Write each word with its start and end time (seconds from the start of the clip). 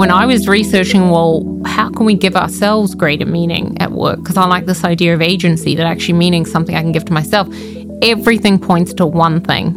when 0.00 0.10
I 0.10 0.24
was 0.24 0.48
researching, 0.48 1.10
well, 1.10 1.60
how 1.66 1.90
can 1.90 2.06
we 2.06 2.14
give 2.14 2.34
ourselves 2.34 2.94
greater 2.94 3.26
meaning 3.26 3.76
at 3.82 3.92
work? 3.92 4.16
Because 4.20 4.38
I 4.38 4.46
like 4.46 4.64
this 4.64 4.82
idea 4.82 5.12
of 5.12 5.20
agency, 5.20 5.74
that 5.74 5.84
actually 5.84 6.14
meaning 6.14 6.46
something 6.46 6.74
I 6.74 6.80
can 6.80 6.92
give 6.92 7.04
to 7.04 7.12
myself. 7.12 7.54
Everything 8.00 8.58
points 8.58 8.94
to 8.94 9.04
one 9.04 9.42
thing, 9.42 9.76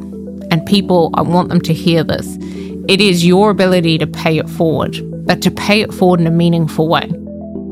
and 0.49 0.65
people, 0.65 1.11
I 1.15 1.23
want 1.23 1.49
them 1.49 1.59
to 1.59 1.73
hear 1.73 2.05
this. 2.05 2.37
It 2.87 3.01
is 3.01 3.25
your 3.25 3.49
ability 3.49 3.97
to 3.97 4.07
pay 4.07 4.37
it 4.37 4.49
forward, 4.49 4.97
but 5.25 5.41
to 5.41 5.51
pay 5.51 5.81
it 5.81 5.93
forward 5.93 6.21
in 6.21 6.27
a 6.27 6.31
meaningful 6.31 6.87
way. 6.87 7.09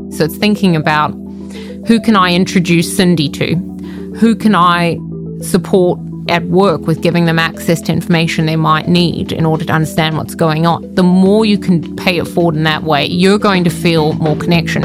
So 0.10 0.26
it's 0.26 0.36
thinking 0.36 0.76
about 0.76 1.12
who 1.88 2.02
can 2.02 2.18
I 2.18 2.34
introduce 2.34 2.94
Cindy 2.94 3.30
to? 3.30 3.56
Who 4.20 4.36
can 4.36 4.56
I 4.56 5.00
support 5.40 6.00
at 6.30 6.44
work 6.46 6.82
with 6.82 7.02
giving 7.02 7.26
them 7.26 7.40
access 7.40 7.82
to 7.82 7.92
information 7.92 8.46
they 8.46 8.56
might 8.56 8.88
need 8.88 9.32
in 9.32 9.46
order 9.46 9.66
to 9.66 9.74
understand 9.74 10.18
what's 10.18 10.36
going 10.36 10.66
on. 10.66 10.94
The 10.96 11.04
more 11.04 11.46
you 11.46 11.58
can 11.58 11.96
pay 11.96 12.18
it 12.18 12.28
forward 12.28 12.56
in 12.56 12.64
that 12.64 12.84
way, 12.84 13.06
you're 13.06 13.40
going 13.40 13.64
to 13.64 13.70
feel 13.70 14.14
more 14.14 14.36
connection. 14.36 14.82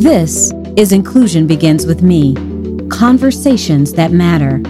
This 0.00 0.52
is 0.76 0.92
Inclusion 0.92 1.46
Begins 1.46 1.86
with 1.86 2.02
Me 2.02 2.34
Conversations 2.88 3.92
That 3.92 4.10
Matter. 4.10 4.60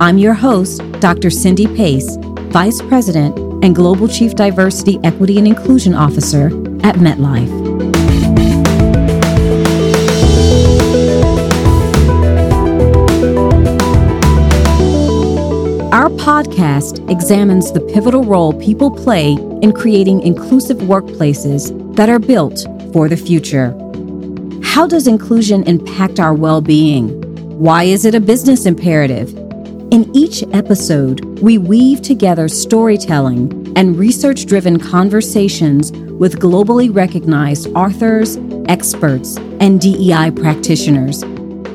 I'm 0.00 0.18
your 0.18 0.34
host, 0.34 0.82
Dr. 1.00 1.30
Cindy 1.30 1.66
Pace, 1.66 2.16
Vice 2.50 2.82
President 2.82 3.38
and 3.64 3.74
Global 3.74 4.08
Chief 4.08 4.34
Diversity, 4.34 4.98
Equity, 5.04 5.38
and 5.38 5.46
Inclusion 5.46 5.94
Officer 5.94 6.46
at 6.84 6.96
MetLife. 6.96 7.61
Podcast 16.22 17.10
examines 17.10 17.72
the 17.72 17.80
pivotal 17.80 18.22
role 18.22 18.52
people 18.52 18.92
play 18.92 19.32
in 19.60 19.72
creating 19.72 20.22
inclusive 20.22 20.76
workplaces 20.76 21.72
that 21.96 22.08
are 22.08 22.20
built 22.20 22.64
for 22.92 23.08
the 23.08 23.16
future. 23.16 23.70
How 24.62 24.86
does 24.86 25.08
inclusion 25.08 25.64
impact 25.64 26.20
our 26.20 26.32
well 26.32 26.60
being? 26.60 27.08
Why 27.58 27.82
is 27.82 28.04
it 28.04 28.14
a 28.14 28.20
business 28.20 28.66
imperative? 28.66 29.30
In 29.90 30.08
each 30.14 30.44
episode, 30.52 31.24
we 31.40 31.58
weave 31.58 32.02
together 32.02 32.46
storytelling 32.46 33.72
and 33.76 33.98
research 33.98 34.46
driven 34.46 34.78
conversations 34.78 35.90
with 35.90 36.38
globally 36.38 36.94
recognized 36.94 37.66
authors, 37.74 38.38
experts, 38.68 39.38
and 39.58 39.80
DEI 39.80 40.30
practitioners. 40.30 41.24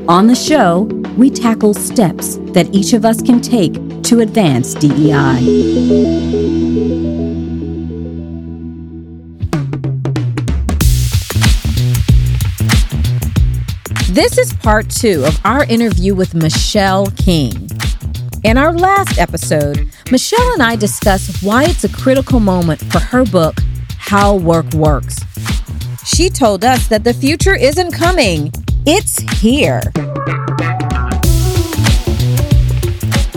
On 0.07 0.27
the 0.27 0.35
show, 0.35 0.83
we 1.17 1.29
tackle 1.29 1.73
steps 1.73 2.37
that 2.53 2.73
each 2.73 2.93
of 2.93 3.03
us 3.03 3.21
can 3.21 3.41
take 3.41 3.75
to 4.07 4.21
advance 4.21 4.73
DEI. 4.73 5.41
This 14.09 14.37
is 14.37 14.53
part 14.53 14.89
two 14.89 15.25
of 15.25 15.37
our 15.43 15.65
interview 15.65 16.15
with 16.15 16.33
Michelle 16.33 17.07
King. 17.17 17.69
In 18.45 18.57
our 18.57 18.71
last 18.71 19.19
episode, 19.19 19.91
Michelle 20.09 20.53
and 20.53 20.63
I 20.63 20.77
discussed 20.77 21.43
why 21.43 21.65
it's 21.65 21.83
a 21.83 21.89
critical 21.89 22.39
moment 22.39 22.79
for 22.89 22.99
her 22.99 23.25
book, 23.25 23.55
How 23.97 24.37
Work 24.37 24.73
Works. 24.73 25.17
She 26.05 26.29
told 26.29 26.63
us 26.63 26.87
that 26.87 27.03
the 27.03 27.13
future 27.13 27.57
isn't 27.57 27.91
coming, 27.91 28.53
it's 28.85 29.19
here. 29.41 29.81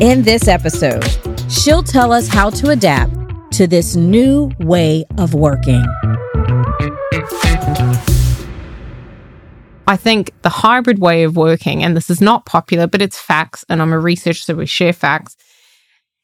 In 0.01 0.23
this 0.23 0.49
episode, 0.49 1.05
she'll 1.51 1.83
tell 1.83 2.11
us 2.11 2.27
how 2.27 2.49
to 2.49 2.71
adapt 2.71 3.13
to 3.53 3.67
this 3.67 3.97
new 3.97 4.51
way 4.61 5.05
of 5.19 5.35
working. 5.35 5.85
I 9.87 9.99
think 9.99 10.33
the 10.41 10.49
hybrid 10.49 11.01
way 11.01 11.25
of 11.25 11.37
working, 11.37 11.85
and 11.85 11.95
this 11.95 12.09
is 12.09 12.23
not 12.23 12.47
popular, 12.47 12.87
but 12.87 13.03
it's 13.03 13.19
facts, 13.19 13.63
and 13.69 13.83
I'm 13.83 13.93
a 13.93 13.99
researcher, 13.99 14.41
so 14.41 14.55
we 14.55 14.65
share 14.65 14.95
facts, 14.95 15.37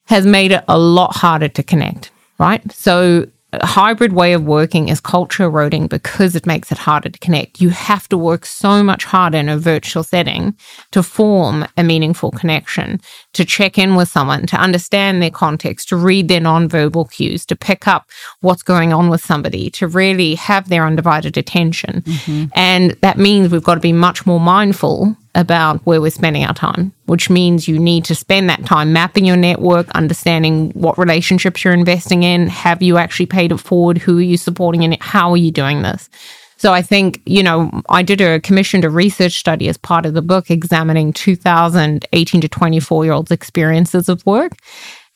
has 0.07 0.25
made 0.25 0.53
it 0.53 0.65
a 0.69 0.79
lot 0.79 1.15
harder 1.15 1.49
to 1.49 1.63
connect, 1.63 2.11
right? 2.39 2.73
So 2.73 3.27
hybrid 3.63 4.13
way 4.13 4.33
of 4.33 4.45
working 4.45 4.89
is 4.89 5.01
culture 5.01 5.45
eroding 5.45 5.87
because 5.87 6.35
it 6.35 6.47
makes 6.47 6.73
it 6.73 6.79
harder 6.79 7.09
to 7.09 7.19
connect. 7.19 7.61
You 7.61 7.71
have 7.71 8.09
to 8.09 8.19
work 8.19 8.47
so 8.47 8.83
much 8.83 9.05
harder 9.05 9.39
in 9.39 9.49
a 9.49 9.59
virtual 9.59 10.03
setting 10.03 10.57
to 10.93 11.03
form 11.03 11.67
a 11.77 11.85
meaningful 11.85 12.31
connection, 12.31 13.01
to 13.35 13.45
check 13.45 13.79
in 13.79 13.95
with 13.95 14.09
someone, 14.09 14.47
to 14.47 14.57
understand 14.57 15.23
their 15.23 15.31
context, 15.31 15.89
to 15.89 15.97
read 15.97 16.29
their 16.29 16.41
nonverbal 16.41 17.11
cues, 17.11 17.47
to 17.47 17.57
pick 17.57 17.87
up 17.87 18.11
what's 18.41 18.63
going 18.63 18.93
on 18.93 19.09
with 19.09 19.25
somebody, 19.25 19.71
to 19.71 19.87
really 19.87 20.35
have 20.35 20.69
their 20.69 20.87
undivided 20.87 21.37
attention. 21.37 22.03
Mm-hmm. 22.03 22.47
And 22.55 22.93
that 23.03 23.19
means 23.19 23.51
we've 23.51 23.63
got 23.63 23.75
to 23.75 23.81
be 23.81 23.93
much 23.93 24.27
more 24.27 24.41
mindful 24.41 25.17
about 25.37 25.81
where 25.85 26.01
we're 26.01 26.11
spending 26.11 26.45
our 26.45 26.55
time, 26.55 26.93
which 27.05 27.31
means 27.31 27.69
you 27.69 27.79
need 27.79 28.05
to 28.07 28.15
spend 28.15 28.49
that 28.49 28.65
time 28.65 28.93
mapping 28.93 29.25
your 29.25 29.37
network, 29.37 29.89
understanding 29.91 30.71
what 30.71 30.99
relationships 30.99 31.63
you're 31.63 31.75
investing 31.75 32.25
in. 32.25 32.49
Have 32.49 32.83
you 32.83 32.97
actually 32.97 33.27
paid 33.27 33.53
it 33.53 33.59
forward? 33.59 33.99
Who 33.99 34.19
are 34.19 34.23
you 34.23 34.39
supporting 34.39 34.83
and 34.83 35.01
how 35.01 35.31
are 35.31 35.37
you 35.37 35.53
doing 35.53 35.83
this? 35.83 36.09
So 36.57 36.73
I 36.73 36.81
think, 36.81 37.21
you 37.27 37.43
know, 37.43 37.71
I 37.91 38.03
did 38.03 38.21
a 38.21 38.41
commissioned 38.41 38.85
a 38.85 38.91
research 38.91 39.35
study 39.35 39.69
as 39.69 39.77
part 39.77 40.07
of 40.07 40.15
the 40.15 40.23
book 40.23 40.51
examining 40.51 41.13
2000 41.13 42.07
18 42.13 42.41
to 42.41 42.49
24 42.49 43.05
year 43.05 43.13
olds 43.13 43.31
experiences 43.31 44.09
of 44.09 44.25
work. 44.25 44.53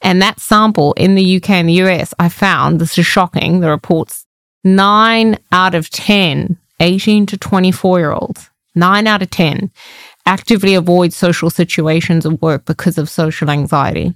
And 0.03 0.20
that 0.22 0.38
sample 0.38 0.92
in 0.94 1.14
the 1.14 1.36
UK 1.36 1.50
and 1.50 1.69
the 1.69 1.82
US, 1.84 2.12
I 2.19 2.28
found 2.28 2.78
this 2.78 2.98
is 2.98 3.06
shocking. 3.06 3.60
The 3.60 3.70
reports 3.70 4.26
nine 4.64 5.38
out 5.50 5.75
of 5.75 5.88
10 5.91 6.59
18 6.80 7.26
to 7.26 7.36
24 7.36 7.98
year 7.98 8.12
olds, 8.12 8.50
nine 8.75 9.06
out 9.06 9.22
of 9.22 9.30
10 9.30 9.70
actively 10.30 10.74
avoid 10.74 11.12
social 11.12 11.50
situations 11.50 12.24
at 12.24 12.41
work 12.41 12.64
because 12.64 12.98
of 12.98 13.10
social 13.10 13.50
anxiety. 13.50 14.14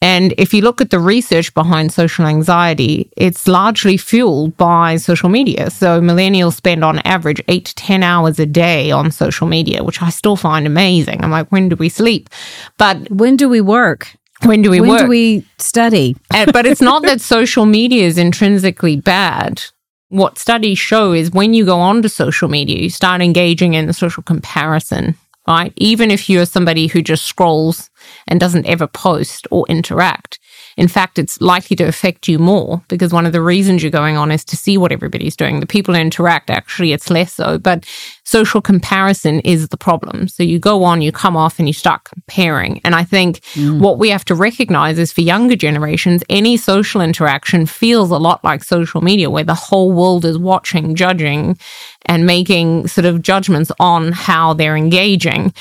And 0.00 0.32
if 0.38 0.54
you 0.54 0.62
look 0.62 0.80
at 0.80 0.90
the 0.90 0.98
research 0.98 1.52
behind 1.54 1.92
social 1.92 2.24
anxiety, 2.26 3.10
it's 3.16 3.48
largely 3.48 3.96
fueled 3.96 4.56
by 4.56 4.96
social 4.96 5.28
media. 5.28 5.70
So 5.70 6.00
millennials 6.00 6.54
spend 6.54 6.84
on 6.84 7.00
average 7.00 7.40
eight 7.48 7.66
to 7.66 7.74
10 7.74 8.02
hours 8.02 8.38
a 8.38 8.46
day 8.46 8.90
on 8.90 9.10
social 9.10 9.46
media, 9.46 9.82
which 9.82 10.02
I 10.02 10.10
still 10.10 10.36
find 10.36 10.66
amazing. 10.66 11.22
I'm 11.22 11.30
like, 11.30 11.50
when 11.50 11.68
do 11.68 11.76
we 11.76 11.88
sleep? 11.88 12.28
But 12.76 13.10
when 13.10 13.36
do 13.36 13.48
we 13.48 13.60
work? 13.60 14.16
When 14.44 14.62
do 14.62 14.70
we 14.70 14.80
when 14.80 14.90
work? 14.90 14.98
When 14.98 15.06
do 15.06 15.10
we 15.10 15.44
study? 15.58 16.16
but 16.30 16.64
it's 16.64 16.80
not 16.80 17.02
that 17.08 17.20
social 17.20 17.66
media 17.66 18.04
is 18.04 18.18
intrinsically 18.18 18.96
bad 18.96 19.62
what 20.08 20.38
studies 20.38 20.78
show 20.78 21.12
is 21.12 21.30
when 21.30 21.54
you 21.54 21.64
go 21.64 21.78
onto 21.80 22.08
social 22.08 22.48
media, 22.48 22.78
you 22.78 22.90
start 22.90 23.20
engaging 23.20 23.74
in 23.74 23.86
the 23.86 23.92
social 23.92 24.22
comparison, 24.22 25.14
right? 25.46 25.72
Even 25.76 26.10
if 26.10 26.28
you're 26.30 26.46
somebody 26.46 26.86
who 26.86 27.02
just 27.02 27.26
scrolls 27.26 27.90
and 28.26 28.40
doesn't 28.40 28.66
ever 28.66 28.86
post 28.86 29.46
or 29.50 29.66
interact, 29.68 30.38
in 30.78 30.86
fact, 30.86 31.18
it's 31.18 31.40
likely 31.40 31.74
to 31.76 31.84
affect 31.84 32.28
you 32.28 32.38
more 32.38 32.80
because 32.86 33.12
one 33.12 33.26
of 33.26 33.32
the 33.32 33.42
reasons 33.42 33.82
you're 33.82 33.90
going 33.90 34.16
on 34.16 34.30
is 34.30 34.44
to 34.44 34.56
see 34.56 34.78
what 34.78 34.92
everybody's 34.92 35.34
doing. 35.34 35.58
The 35.58 35.66
people 35.66 35.92
who 35.92 36.00
interact, 36.00 36.50
actually, 36.50 36.92
it's 36.92 37.10
less 37.10 37.32
so, 37.32 37.58
but 37.58 37.84
social 38.22 38.62
comparison 38.62 39.40
is 39.40 39.70
the 39.70 39.76
problem. 39.76 40.28
So 40.28 40.44
you 40.44 40.60
go 40.60 40.84
on, 40.84 41.02
you 41.02 41.10
come 41.10 41.36
off, 41.36 41.58
and 41.58 41.66
you 41.66 41.74
start 41.74 42.04
comparing. 42.04 42.80
And 42.84 42.94
I 42.94 43.02
think 43.02 43.40
mm. 43.54 43.80
what 43.80 43.98
we 43.98 44.08
have 44.10 44.24
to 44.26 44.36
recognize 44.36 45.00
is 45.00 45.12
for 45.12 45.22
younger 45.22 45.56
generations, 45.56 46.22
any 46.28 46.56
social 46.56 47.00
interaction 47.00 47.66
feels 47.66 48.12
a 48.12 48.16
lot 48.16 48.44
like 48.44 48.62
social 48.62 49.00
media, 49.00 49.30
where 49.30 49.42
the 49.42 49.54
whole 49.54 49.90
world 49.90 50.24
is 50.24 50.38
watching, 50.38 50.94
judging, 50.94 51.58
and 52.06 52.24
making 52.24 52.86
sort 52.86 53.04
of 53.04 53.20
judgments 53.20 53.72
on 53.80 54.12
how 54.12 54.54
they're 54.54 54.76
engaging. 54.76 55.52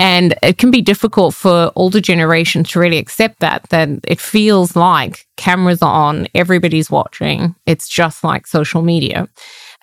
And 0.00 0.34
it 0.42 0.56
can 0.56 0.70
be 0.70 0.80
difficult 0.80 1.34
for 1.34 1.70
older 1.76 2.00
generations 2.00 2.70
to 2.70 2.80
really 2.80 2.96
accept 2.96 3.40
that, 3.40 3.68
that 3.68 3.90
it 4.08 4.18
feels 4.18 4.74
like 4.74 5.26
cameras 5.36 5.82
are 5.82 5.92
on, 6.08 6.26
everybody's 6.34 6.90
watching. 6.90 7.54
It's 7.66 7.86
just 7.86 8.24
like 8.24 8.46
social 8.46 8.80
media. 8.80 9.28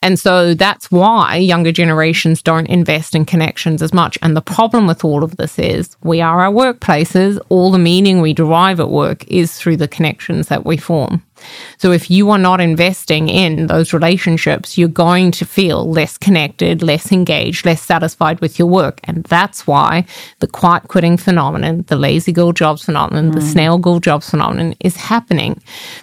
And 0.01 0.19
so 0.19 0.56
that's 0.56 0.89
why 0.89 1.36
younger 1.36 1.71
generations 1.71 2.42
don't 2.42 2.65
invest 2.65 3.13
in 3.13 3.25
connections 3.25 3.83
as 3.83 3.94
much. 3.94 4.18
And 4.24 4.36
the 4.36 4.42
problem 4.42 4.88
with 4.88 5.06
all 5.06 5.24
of 5.24 5.38
this 5.38 5.59
is 5.59 5.95
we 6.01 6.19
are 6.19 6.42
our 6.42 6.51
workplaces. 6.51 7.39
All 7.50 7.69
the 7.69 7.77
meaning 7.77 8.19
we 8.19 8.33
derive 8.33 8.80
at 8.80 8.89
work 8.89 9.24
is 9.27 9.56
through 9.56 9.77
the 9.77 9.88
connections 9.88 10.47
that 10.47 10.65
we 10.65 10.77
form. 10.77 11.21
So 11.78 11.92
if 11.92 12.10
you 12.10 12.30
are 12.31 12.38
not 12.38 12.60
investing 12.60 13.30
in 13.30 13.68
those 13.68 13.94
relationships, 13.94 14.78
you're 14.78 14.88
going 14.88 15.31
to 15.31 15.45
feel 15.45 15.89
less 15.89 16.18
connected, 16.18 16.81
less 16.81 17.12
engaged, 17.12 17.66
less 17.66 17.81
satisfied 17.81 18.39
with 18.39 18.57
your 18.57 18.68
work. 18.68 19.00
And 19.04 19.24
that's 19.25 19.68
why 19.68 20.06
the 20.39 20.48
quiet 20.48 20.88
quitting 20.88 21.18
phenomenon, 21.18 21.86
the 21.88 21.95
lazy 21.95 22.31
girl 22.31 22.51
jobs 22.51 22.86
phenomenon, 22.86 23.31
mm. 23.31 23.36
the 23.36 23.42
snail 23.42 23.78
girl 23.78 24.00
jobs 24.00 24.30
phenomenon 24.30 24.75
is 24.80 24.95
happening 24.95 25.62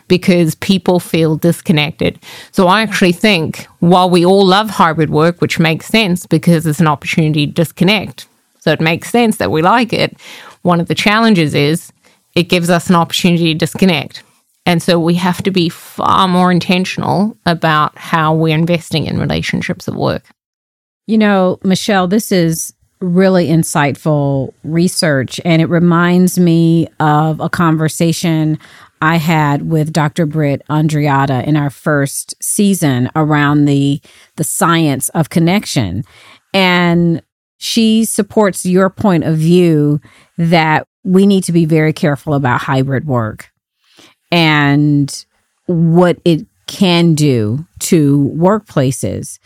because 0.08 0.54
people 0.56 1.00
feel 1.00 1.36
disconnected. 1.36 2.18
So 2.52 2.68
I 2.68 2.82
actually 2.82 3.12
think 3.12 3.66
while 3.80 4.08
we 4.08 4.24
all 4.24 4.46
love 4.46 4.70
hybrid 4.70 5.10
work, 5.10 5.40
which 5.40 5.58
makes 5.58 5.86
sense 5.86 6.26
because 6.26 6.66
it's 6.66 6.80
an 6.80 6.86
opportunity 6.86 7.46
to 7.46 7.52
disconnect, 7.52 8.26
so 8.60 8.70
it 8.70 8.80
makes 8.80 9.10
sense 9.10 9.36
that 9.38 9.50
we 9.50 9.60
like 9.60 9.92
it. 9.92 10.16
One 10.62 10.80
of 10.80 10.88
the 10.88 10.94
challenges 10.94 11.54
is 11.54 11.92
it 12.34 12.44
gives 12.44 12.70
us 12.70 12.88
an 12.88 12.96
opportunity 12.96 13.52
to 13.52 13.58
disconnect 13.58 14.22
And 14.66 14.82
so 14.82 14.98
we 14.98 15.14
have 15.14 15.42
to 15.42 15.50
be 15.50 15.68
far 15.68 16.26
more 16.26 16.50
intentional 16.50 17.36
about 17.44 17.96
how 17.98 18.34
we're 18.34 18.56
investing 18.56 19.06
in 19.06 19.18
relationships 19.18 19.88
at 19.88 19.94
work. 19.94 20.24
You 21.06 21.18
know, 21.18 21.58
Michelle, 21.62 22.08
this 22.08 22.32
is 22.32 22.72
really 23.00 23.48
insightful 23.48 24.54
research, 24.62 25.38
and 25.44 25.60
it 25.60 25.66
reminds 25.66 26.38
me 26.38 26.88
of 26.98 27.40
a 27.40 27.50
conversation 27.50 28.58
I 29.02 29.16
had 29.16 29.68
with 29.68 29.92
Dr. 29.92 30.24
Britt 30.24 30.62
Andreatta 30.70 31.46
in 31.46 31.56
our 31.56 31.68
first 31.68 32.34
season 32.42 33.10
around 33.14 33.66
the 33.66 34.00
the 34.36 34.44
science 34.44 35.10
of 35.10 35.28
connection. 35.28 36.04
And 36.54 37.20
she 37.58 38.06
supports 38.06 38.64
your 38.64 38.88
point 38.88 39.24
of 39.24 39.36
view 39.36 40.00
that 40.38 40.86
we 41.02 41.26
need 41.26 41.44
to 41.44 41.52
be 41.52 41.66
very 41.66 41.92
careful 41.92 42.32
about 42.32 42.62
hybrid 42.62 43.06
work 43.06 43.50
and 44.34 45.24
what 45.66 46.18
it 46.24 46.44
can 46.66 47.14
do 47.14 47.64
to 47.78 48.32
workplaces. 48.36 49.38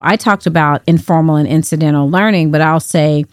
I 0.00 0.16
talked 0.16 0.46
about 0.46 0.82
informal 0.86 1.34
and 1.36 1.48
incidental 1.48 2.08
learning, 2.08 2.52
but 2.52 2.60
I'll 2.60 2.78
say 2.78 3.24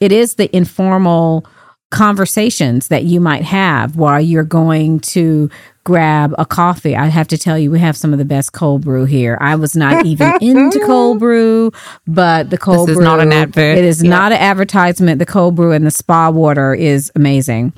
it 0.00 0.12
is 0.12 0.34
the 0.34 0.54
informal 0.54 1.46
conversations 1.90 2.88
that 2.88 3.04
you 3.04 3.20
might 3.20 3.42
have 3.42 3.96
while 3.96 4.20
you're 4.20 4.44
going 4.44 5.00
to 5.00 5.48
grab 5.84 6.34
a 6.36 6.44
coffee. 6.44 6.94
I 6.94 7.06
have 7.06 7.26
to 7.28 7.38
tell 7.38 7.58
you, 7.58 7.70
we 7.70 7.78
have 7.78 7.96
some 7.96 8.12
of 8.12 8.18
the 8.18 8.24
best 8.26 8.52
cold 8.52 8.84
brew 8.84 9.06
here. 9.06 9.38
I 9.40 9.56
was 9.56 9.74
not 9.74 10.04
even 10.04 10.34
into 10.42 10.78
cold 10.84 11.18
brew, 11.20 11.72
but 12.06 12.50
the 12.50 12.58
cold 12.58 12.86
this 12.86 12.96
brew 12.96 13.02
is 13.02 13.08
not 13.08 13.20
an 13.20 13.32
advert. 13.32 13.78
It 13.78 13.84
is 13.84 14.02
yeah. 14.02 14.10
not 14.10 14.32
an 14.32 14.38
advertisement. 14.38 15.20
The 15.20 15.26
cold 15.26 15.56
brew 15.56 15.72
and 15.72 15.86
the 15.86 15.90
spa 15.90 16.28
water 16.30 16.74
is 16.74 17.10
amazing. 17.16 17.72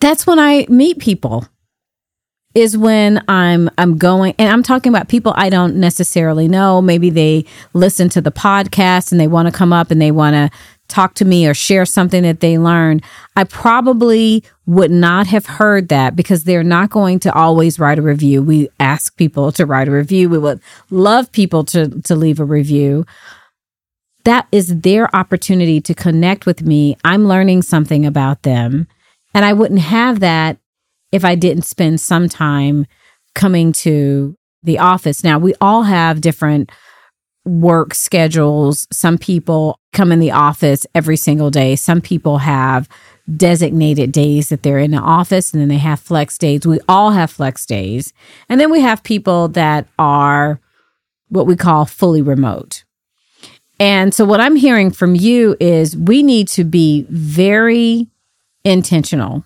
That's 0.00 0.26
when 0.26 0.38
I 0.38 0.66
meet 0.68 0.98
people 0.98 1.46
is 2.54 2.76
when 2.76 3.22
I'm 3.28 3.70
I'm 3.78 3.98
going 3.98 4.34
and 4.38 4.50
I'm 4.50 4.62
talking 4.62 4.90
about 4.90 5.08
people 5.08 5.32
I 5.36 5.50
don't 5.50 5.76
necessarily 5.76 6.48
know. 6.48 6.80
Maybe 6.80 7.10
they 7.10 7.44
listen 7.72 8.08
to 8.10 8.20
the 8.20 8.32
podcast 8.32 9.12
and 9.12 9.20
they 9.20 9.28
want 9.28 9.46
to 9.46 9.52
come 9.52 9.72
up 9.72 9.90
and 9.90 10.00
they 10.00 10.10
want 10.10 10.34
to 10.34 10.50
talk 10.88 11.14
to 11.14 11.24
me 11.24 11.46
or 11.46 11.52
share 11.52 11.84
something 11.84 12.22
that 12.22 12.40
they 12.40 12.58
learned. 12.58 13.04
I 13.36 13.44
probably 13.44 14.42
would 14.66 14.90
not 14.90 15.26
have 15.26 15.44
heard 15.44 15.88
that 15.90 16.16
because 16.16 16.44
they're 16.44 16.64
not 16.64 16.88
going 16.90 17.20
to 17.20 17.32
always 17.32 17.78
write 17.78 17.98
a 17.98 18.02
review. 18.02 18.42
We 18.42 18.70
ask 18.80 19.14
people 19.16 19.52
to 19.52 19.66
write 19.66 19.88
a 19.88 19.92
review. 19.92 20.30
We 20.30 20.38
would 20.38 20.60
love 20.90 21.30
people 21.32 21.64
to 21.66 22.00
to 22.02 22.14
leave 22.14 22.40
a 22.40 22.44
review. 22.44 23.04
That 24.24 24.48
is 24.50 24.80
their 24.80 25.14
opportunity 25.14 25.80
to 25.82 25.94
connect 25.94 26.46
with 26.46 26.62
me. 26.62 26.96
I'm 27.04 27.28
learning 27.28 27.62
something 27.62 28.04
about 28.04 28.42
them. 28.42 28.88
And 29.38 29.44
I 29.44 29.52
wouldn't 29.52 29.82
have 29.82 30.18
that 30.18 30.58
if 31.12 31.24
I 31.24 31.36
didn't 31.36 31.62
spend 31.62 32.00
some 32.00 32.28
time 32.28 32.86
coming 33.36 33.70
to 33.74 34.36
the 34.64 34.80
office. 34.80 35.22
Now, 35.22 35.38
we 35.38 35.54
all 35.60 35.84
have 35.84 36.20
different 36.20 36.72
work 37.44 37.94
schedules. 37.94 38.88
Some 38.90 39.16
people 39.16 39.78
come 39.92 40.10
in 40.10 40.18
the 40.18 40.32
office 40.32 40.88
every 40.92 41.16
single 41.16 41.52
day. 41.52 41.76
Some 41.76 42.00
people 42.00 42.38
have 42.38 42.88
designated 43.36 44.10
days 44.10 44.48
that 44.48 44.64
they're 44.64 44.80
in 44.80 44.90
the 44.90 44.98
office 44.98 45.52
and 45.52 45.60
then 45.60 45.68
they 45.68 45.78
have 45.78 46.00
flex 46.00 46.36
days. 46.36 46.66
We 46.66 46.80
all 46.88 47.12
have 47.12 47.30
flex 47.30 47.64
days. 47.64 48.12
And 48.48 48.60
then 48.60 48.72
we 48.72 48.80
have 48.80 49.04
people 49.04 49.46
that 49.50 49.86
are 50.00 50.58
what 51.28 51.46
we 51.46 51.54
call 51.54 51.86
fully 51.86 52.22
remote. 52.22 52.82
And 53.78 54.12
so 54.12 54.24
what 54.24 54.40
I'm 54.40 54.56
hearing 54.56 54.90
from 54.90 55.14
you 55.14 55.56
is 55.60 55.96
we 55.96 56.24
need 56.24 56.48
to 56.48 56.64
be 56.64 57.06
very 57.08 58.08
intentional 58.68 59.44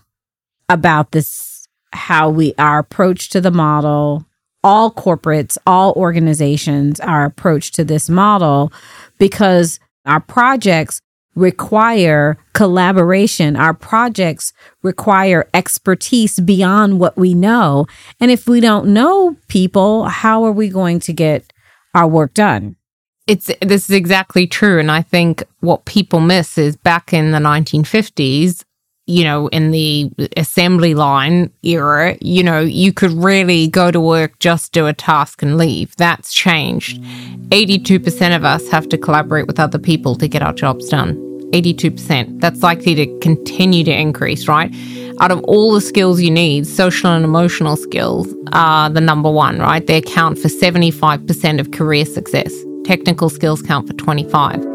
about 0.68 1.12
this 1.12 1.52
how 1.92 2.30
we 2.30 2.54
our 2.58 2.78
approach 2.78 3.28
to 3.30 3.40
the 3.40 3.50
model. 3.50 4.26
All 4.64 4.92
corporates 4.92 5.58
all 5.66 5.92
organizations 5.94 7.00
our 7.00 7.24
approach 7.24 7.72
to 7.72 7.84
this 7.84 8.08
model 8.08 8.72
because 9.18 9.80
our 10.06 10.20
projects 10.20 11.00
require 11.34 12.38
collaboration. 12.52 13.56
Our 13.56 13.74
projects 13.74 14.52
require 14.82 15.48
expertise 15.54 16.38
beyond 16.38 17.00
what 17.00 17.16
we 17.16 17.34
know. 17.34 17.86
And 18.20 18.30
if 18.30 18.46
we 18.46 18.60
don't 18.60 18.88
know 18.88 19.36
people 19.48 20.04
how 20.04 20.44
are 20.44 20.52
we 20.52 20.68
going 20.68 21.00
to 21.00 21.12
get 21.12 21.52
our 21.94 22.06
work 22.06 22.34
done? 22.34 22.76
It's 23.26 23.50
this 23.60 23.88
is 23.88 23.96
exactly 23.96 24.46
true. 24.46 24.78
And 24.78 24.90
i 24.90 25.02
think 25.02 25.44
what 25.60 25.84
people 25.84 26.20
miss 26.20 26.58
is 26.58 26.76
back 26.76 27.12
in 27.12 27.30
the 27.30 27.38
1950s 27.38 28.64
you 29.12 29.24
know, 29.24 29.48
in 29.48 29.72
the 29.72 30.10
assembly 30.38 30.94
line 30.94 31.50
era, 31.62 32.16
you 32.22 32.42
know, 32.42 32.60
you 32.60 32.94
could 32.94 33.12
really 33.12 33.68
go 33.68 33.90
to 33.90 34.00
work, 34.00 34.38
just 34.38 34.72
do 34.72 34.86
a 34.86 34.94
task 34.94 35.42
and 35.42 35.58
leave. 35.58 35.94
That's 35.96 36.32
changed. 36.32 37.02
82% 37.50 38.34
of 38.34 38.44
us 38.44 38.66
have 38.70 38.88
to 38.88 38.96
collaborate 38.96 39.46
with 39.46 39.60
other 39.60 39.78
people 39.78 40.14
to 40.16 40.26
get 40.26 40.40
our 40.40 40.54
jobs 40.54 40.88
done. 40.88 41.14
82%. 41.52 42.40
That's 42.40 42.62
likely 42.62 42.94
to 42.94 43.18
continue 43.18 43.84
to 43.84 43.92
increase, 43.92 44.48
right? 44.48 44.74
Out 45.20 45.30
of 45.30 45.40
all 45.44 45.74
the 45.74 45.82
skills 45.82 46.22
you 46.22 46.30
need, 46.30 46.66
social 46.66 47.10
and 47.10 47.22
emotional 47.22 47.76
skills 47.76 48.26
are 48.52 48.88
the 48.88 49.02
number 49.02 49.30
one, 49.30 49.58
right? 49.58 49.86
They 49.86 49.98
account 49.98 50.38
for 50.38 50.48
75% 50.48 51.60
of 51.60 51.70
career 51.72 52.06
success. 52.06 52.50
Technical 52.86 53.28
skills 53.28 53.60
count 53.60 53.86
for 53.86 53.92
25. 53.92 54.71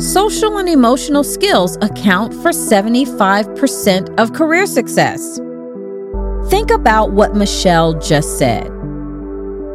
Social 0.00 0.56
and 0.56 0.66
emotional 0.66 1.22
skills 1.22 1.76
account 1.82 2.32
for 2.32 2.52
75% 2.52 4.18
of 4.18 4.32
career 4.32 4.64
success. 4.64 5.36
Think 6.48 6.70
about 6.70 7.12
what 7.12 7.36
Michelle 7.36 7.92
just 8.00 8.38
said. 8.38 8.64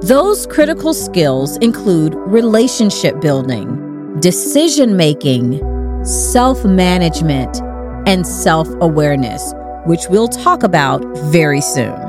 Those 0.01 0.47
critical 0.47 0.95
skills 0.95 1.57
include 1.57 2.15
relationship 2.15 3.21
building, 3.21 4.19
decision 4.19 4.97
making, 4.97 5.61
self 6.03 6.65
management, 6.65 7.61
and 8.07 8.25
self 8.25 8.67
awareness, 8.81 9.53
which 9.85 10.07
we'll 10.09 10.27
talk 10.27 10.63
about 10.63 11.05
very 11.25 11.61
soon. 11.61 12.04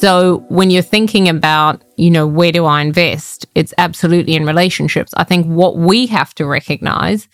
So 0.00 0.46
when 0.48 0.70
you're 0.70 0.80
thinking 0.80 1.28
about, 1.28 1.84
you 1.98 2.10
know, 2.10 2.26
where 2.26 2.52
do 2.52 2.64
I 2.64 2.80
invest? 2.80 3.44
It's 3.54 3.74
absolutely 3.76 4.34
in 4.34 4.46
relationships. 4.46 5.12
I 5.14 5.24
think 5.24 5.46
what 5.46 5.76
we 5.76 6.06
have 6.06 6.34
to 6.36 6.46
recognize 6.46 7.28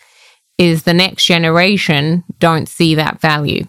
is 0.59 0.83
the 0.83 0.93
next 0.93 1.27
generation 1.27 2.25
don't 2.41 2.69
see 2.69 2.97
that 2.97 3.21
value. 3.21 3.67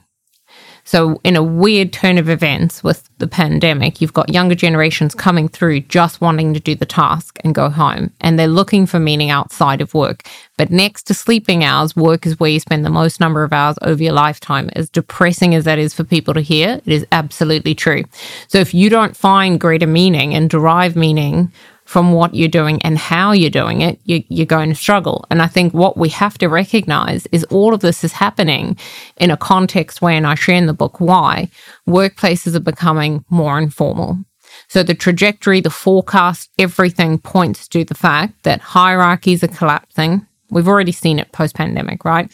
So, 0.88 1.20
in 1.26 1.36
a 1.36 1.44
weird 1.44 1.92
turn 1.92 2.18
of 2.18 2.30
events 2.30 2.82
with 2.82 3.10
the 3.18 3.28
pandemic, 3.28 4.00
you've 4.00 4.14
got 4.14 4.34
younger 4.34 4.56
generations 4.56 5.14
coming 5.14 5.50
through 5.50 5.82
just 5.82 6.22
wanting 6.22 6.54
to 6.54 6.62
do 6.62 6.76
the 6.76 6.86
task 6.86 7.38
and 7.44 7.54
go 7.54 7.70
home, 7.70 8.14
and 8.22 8.40
they're 8.40 8.48
looking 8.48 8.86
for 8.86 8.98
meaning 8.98 9.30
outside 9.30 9.82
of 9.82 9.94
work. 9.94 10.26
But 10.56 10.72
next 10.72 11.04
to 11.08 11.14
sleeping 11.14 11.66
hours, 11.66 11.94
work 11.94 12.26
is 12.26 12.40
where 12.40 12.52
you 12.52 12.62
spend 12.62 12.86
the 12.86 12.90
most 12.90 13.20
number 13.20 13.44
of 13.44 13.52
hours 13.52 13.76
over 13.82 14.02
your 14.02 14.14
lifetime. 14.14 14.70
As 14.78 14.90
depressing 14.90 15.54
as 15.54 15.66
that 15.66 15.78
is 15.78 15.94
for 15.94 16.06
people 16.06 16.34
to 16.34 16.40
hear, 16.40 16.80
it 16.86 16.94
is 16.94 17.06
absolutely 17.12 17.76
true. 17.76 18.06
So, 18.48 18.60
if 18.60 18.74
you 18.74 18.90
don't 18.90 19.18
find 19.18 19.60
greater 19.60 19.88
meaning 19.88 20.34
and 20.36 20.50
derive 20.50 20.96
meaning 20.96 21.52
from 21.88 22.12
what 22.12 22.36
you're 22.36 22.50
doing 22.50 22.82
and 22.82 22.98
how 22.98 23.32
you're 23.32 23.50
doing 23.50 23.80
it, 23.80 23.98
you, 24.04 24.22
you're 24.28 24.46
going 24.46 24.68
to 24.68 24.76
struggle. 24.76 25.26
And 25.32 25.42
I 25.42 25.48
think 25.48 25.74
what 25.74 25.96
we 25.96 26.10
have 26.10 26.38
to 26.40 26.48
recognize 26.48 27.26
is 27.32 27.46
all 27.46 27.74
of 27.74 27.80
this 27.80 28.04
is 28.04 28.12
happening 28.12 28.78
in 29.16 29.32
a 29.32 29.38
context 29.38 30.02
where, 30.02 30.14
and 30.14 30.28
I 30.28 30.36
share 30.36 30.56
in 30.56 30.66
the 30.66 30.74
book 30.74 31.00
why, 31.00 31.50
workplaces 31.88 32.56
are 32.56 32.60
becoming 32.60 33.24
more 33.30 33.58
informal. 33.58 34.20
So 34.68 34.84
the 34.84 34.94
trajectory, 34.94 35.62
the 35.62 35.70
forecast, 35.70 36.50
everything 36.60 37.20
points 37.20 37.70
to 37.70 37.86
the 37.86 37.96
fact 37.96 38.44
that 38.44 38.60
hierarchies 38.60 39.42
are 39.46 39.48
collapsing. 39.48 40.28
We've 40.50 40.68
already 40.68 40.92
seen 40.92 41.20
it 41.20 41.32
post 41.32 41.56
pandemic, 41.56 42.04
right? 42.04 42.30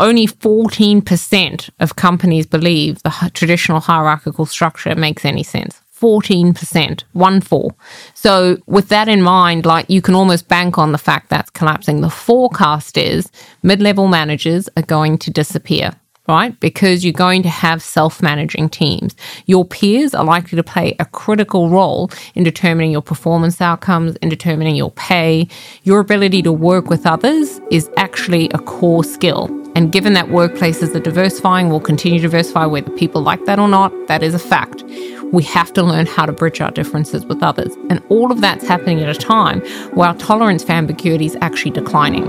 Only 0.00 0.26
14% 0.26 1.70
of 1.78 1.94
companies 1.94 2.46
believe 2.46 3.02
the 3.04 3.30
traditional 3.34 3.78
hierarchical 3.78 4.46
structure 4.46 4.96
makes 4.96 5.24
any 5.24 5.44
sense. 5.44 5.79
14%, 6.00 7.02
one 7.12 7.40
four. 7.40 7.74
So 8.14 8.58
with 8.66 8.88
that 8.88 9.08
in 9.08 9.22
mind, 9.22 9.66
like 9.66 9.88
you 9.90 10.00
can 10.00 10.14
almost 10.14 10.48
bank 10.48 10.78
on 10.78 10.92
the 10.92 10.98
fact 10.98 11.28
that's 11.28 11.50
collapsing. 11.50 12.00
The 12.00 12.10
forecast 12.10 12.96
is 12.96 13.30
mid-level 13.62 14.08
managers 14.08 14.68
are 14.76 14.82
going 14.82 15.18
to 15.18 15.30
disappear. 15.30 15.92
Right? 16.28 16.60
Because 16.60 17.04
you're 17.04 17.12
going 17.12 17.42
to 17.42 17.48
have 17.48 17.82
self 17.82 18.22
managing 18.22 18.68
teams. 18.68 19.16
Your 19.46 19.64
peers 19.64 20.14
are 20.14 20.24
likely 20.24 20.54
to 20.54 20.62
play 20.62 20.94
a 21.00 21.04
critical 21.04 21.68
role 21.70 22.08
in 22.36 22.44
determining 22.44 22.92
your 22.92 23.02
performance 23.02 23.60
outcomes, 23.60 24.14
in 24.16 24.28
determining 24.28 24.76
your 24.76 24.92
pay. 24.92 25.48
Your 25.82 25.98
ability 25.98 26.42
to 26.42 26.52
work 26.52 26.88
with 26.88 27.04
others 27.04 27.60
is 27.72 27.90
actually 27.96 28.48
a 28.50 28.58
core 28.58 29.02
skill. 29.02 29.48
And 29.80 29.90
given 29.90 30.12
that 30.12 30.26
workplaces 30.26 30.94
are 30.94 31.00
diversifying, 31.00 31.70
will 31.70 31.80
continue 31.80 32.18
to 32.18 32.24
diversify 32.24 32.66
whether 32.66 32.90
people 32.98 33.22
like 33.22 33.46
that 33.46 33.58
or 33.58 33.66
not, 33.66 33.90
that 34.08 34.22
is 34.22 34.34
a 34.34 34.38
fact 34.38 34.84
we 35.32 35.42
have 35.44 35.72
to 35.72 35.82
learn 35.82 36.04
how 36.04 36.26
to 36.26 36.32
bridge 36.32 36.60
our 36.60 36.70
differences 36.70 37.24
with 37.24 37.42
others. 37.42 37.74
And 37.88 38.02
all 38.10 38.30
of 38.30 38.42
that's 38.42 38.68
happening 38.68 39.00
at 39.00 39.08
a 39.08 39.18
time 39.18 39.62
where 39.94 40.08
our 40.08 40.14
tolerance 40.16 40.62
for 40.64 40.72
ambiguity 40.72 41.24
is 41.24 41.34
actually 41.40 41.70
declining. 41.70 42.24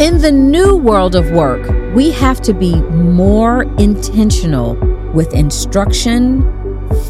In 0.00 0.22
the 0.22 0.32
new 0.32 0.78
world 0.78 1.14
of 1.14 1.30
work, 1.32 1.68
we 1.94 2.10
have 2.10 2.40
to 2.40 2.54
be 2.54 2.76
more 2.80 3.64
intentional 3.78 4.76
with 5.12 5.34
instruction, 5.34 6.40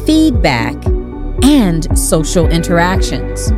feedback, 0.05 0.75
and 1.41 1.97
social 1.97 2.49
interactions. 2.49 3.53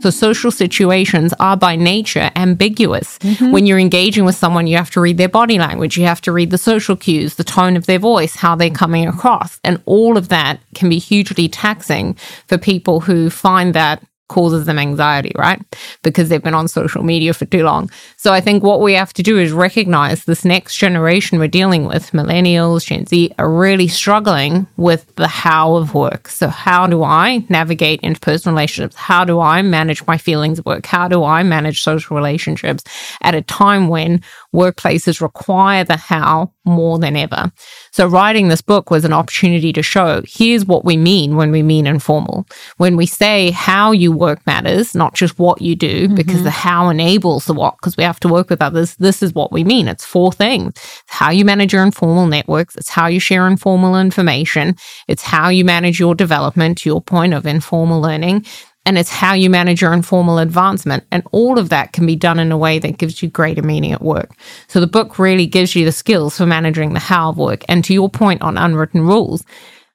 So 0.00 0.10
social 0.10 0.50
situations 0.50 1.34
are 1.40 1.56
by 1.56 1.76
nature 1.76 2.30
ambiguous. 2.36 3.18
Mm-hmm. 3.18 3.50
When 3.50 3.66
you're 3.66 3.78
engaging 3.78 4.24
with 4.24 4.36
someone, 4.36 4.66
you 4.66 4.76
have 4.76 4.90
to 4.92 5.00
read 5.00 5.18
their 5.18 5.28
body 5.28 5.58
language, 5.58 5.96
you 5.96 6.04
have 6.04 6.20
to 6.22 6.32
read 6.32 6.50
the 6.50 6.58
social 6.58 6.96
cues, 6.96 7.34
the 7.34 7.44
tone 7.44 7.76
of 7.76 7.86
their 7.86 7.98
voice, 7.98 8.36
how 8.36 8.54
they're 8.54 8.70
coming 8.70 9.06
across. 9.08 9.60
And 9.64 9.82
all 9.86 10.16
of 10.16 10.28
that 10.28 10.60
can 10.74 10.88
be 10.88 10.98
hugely 10.98 11.48
taxing 11.48 12.14
for 12.46 12.58
people 12.58 13.00
who 13.00 13.30
find 13.30 13.74
that 13.74 14.02
causes 14.28 14.66
them 14.66 14.78
anxiety, 14.78 15.32
right? 15.36 15.60
Because 16.02 16.28
they've 16.28 16.42
been 16.42 16.54
on 16.54 16.68
social 16.68 17.02
media 17.02 17.34
for 17.34 17.46
too 17.46 17.64
long. 17.64 17.90
So 18.16 18.32
I 18.32 18.40
think 18.40 18.62
what 18.62 18.80
we 18.80 18.92
have 18.94 19.12
to 19.14 19.22
do 19.22 19.38
is 19.38 19.52
recognize 19.52 20.24
this 20.24 20.44
next 20.44 20.76
generation 20.76 21.38
we're 21.38 21.48
dealing 21.48 21.86
with, 21.86 22.12
millennials, 22.12 22.86
Gen 22.86 23.06
Z, 23.06 23.32
are 23.38 23.50
really 23.50 23.88
struggling 23.88 24.66
with 24.76 25.14
the 25.16 25.28
how 25.28 25.76
of 25.76 25.94
work. 25.94 26.28
So 26.28 26.48
how 26.48 26.86
do 26.86 27.02
I 27.02 27.44
navigate 27.48 28.02
interpersonal 28.02 28.52
relationships? 28.52 28.96
How 28.96 29.24
do 29.24 29.40
I 29.40 29.62
manage 29.62 30.06
my 30.06 30.18
feelings 30.18 30.58
of 30.58 30.66
work? 30.66 30.86
How 30.86 31.08
do 31.08 31.24
I 31.24 31.42
manage 31.42 31.82
social 31.82 32.16
relationships 32.16 32.84
at 33.22 33.34
a 33.34 33.42
time 33.42 33.88
when 33.88 34.22
workplaces 34.54 35.20
require 35.20 35.84
the 35.84 35.96
how 35.96 36.52
more 36.68 36.98
than 36.98 37.16
ever? 37.16 37.50
So 37.90 38.06
writing 38.06 38.48
this 38.48 38.62
book 38.62 38.90
was 38.90 39.04
an 39.04 39.12
opportunity 39.12 39.72
to 39.72 39.82
show 39.82 40.22
here's 40.26 40.64
what 40.64 40.84
we 40.84 40.96
mean 40.96 41.36
when 41.36 41.50
we 41.50 41.62
mean 41.62 41.86
informal. 41.86 42.46
When 42.76 42.96
we 42.96 43.06
say 43.06 43.50
how 43.50 43.92
you 43.92 44.12
work 44.12 44.46
matters, 44.46 44.94
not 44.94 45.14
just 45.14 45.38
what 45.38 45.60
you 45.60 45.74
do, 45.74 46.06
mm-hmm. 46.06 46.14
because 46.14 46.42
the 46.42 46.50
how 46.50 46.88
enables 46.88 47.46
the 47.46 47.54
what, 47.54 47.76
because 47.78 47.96
we 47.96 48.04
have 48.04 48.20
to 48.20 48.28
work 48.28 48.50
with 48.50 48.62
others. 48.62 48.96
This 48.96 49.22
is 49.22 49.34
what 49.34 49.52
we 49.52 49.64
mean. 49.64 49.88
It's 49.88 50.04
four 50.04 50.32
things. 50.32 50.68
It's 50.68 51.02
how 51.08 51.30
you 51.30 51.44
manage 51.44 51.72
your 51.72 51.82
informal 51.82 52.26
networks. 52.26 52.76
It's 52.76 52.90
how 52.90 53.06
you 53.06 53.20
share 53.20 53.46
informal 53.46 53.98
information. 53.98 54.76
It's 55.08 55.22
how 55.22 55.48
you 55.48 55.64
manage 55.64 55.98
your 55.98 56.14
development 56.14 56.78
to 56.78 56.88
your 56.88 57.00
point 57.00 57.34
of 57.34 57.46
informal 57.46 58.00
learning 58.00 58.44
and 58.88 58.96
it's 58.96 59.10
how 59.10 59.34
you 59.34 59.50
manage 59.50 59.82
your 59.82 59.92
informal 59.92 60.38
advancement. 60.38 61.04
And 61.12 61.22
all 61.30 61.58
of 61.58 61.68
that 61.68 61.92
can 61.92 62.06
be 62.06 62.16
done 62.16 62.38
in 62.38 62.50
a 62.50 62.56
way 62.56 62.78
that 62.78 62.96
gives 62.96 63.22
you 63.22 63.28
greater 63.28 63.60
meaning 63.60 63.92
at 63.92 64.00
work. 64.00 64.30
So 64.66 64.80
the 64.80 64.86
book 64.86 65.18
really 65.18 65.44
gives 65.44 65.76
you 65.76 65.84
the 65.84 65.92
skills 65.92 66.38
for 66.38 66.46
managing 66.46 66.94
the 66.94 66.98
how 66.98 67.28
of 67.28 67.36
work. 67.36 67.66
And 67.68 67.84
to 67.84 67.92
your 67.92 68.08
point 68.08 68.40
on 68.40 68.56
unwritten 68.56 69.02
rules, 69.02 69.44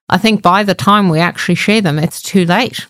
I 0.09 0.19
think 0.19 0.43
by 0.43 0.61
the 0.61 0.75
time 0.75 1.09
we 1.09 1.17
actually 1.17 1.55
share 1.55 1.81
them, 1.81 1.97
it's 1.97 2.21
too 2.21 2.45
late. 2.45 2.85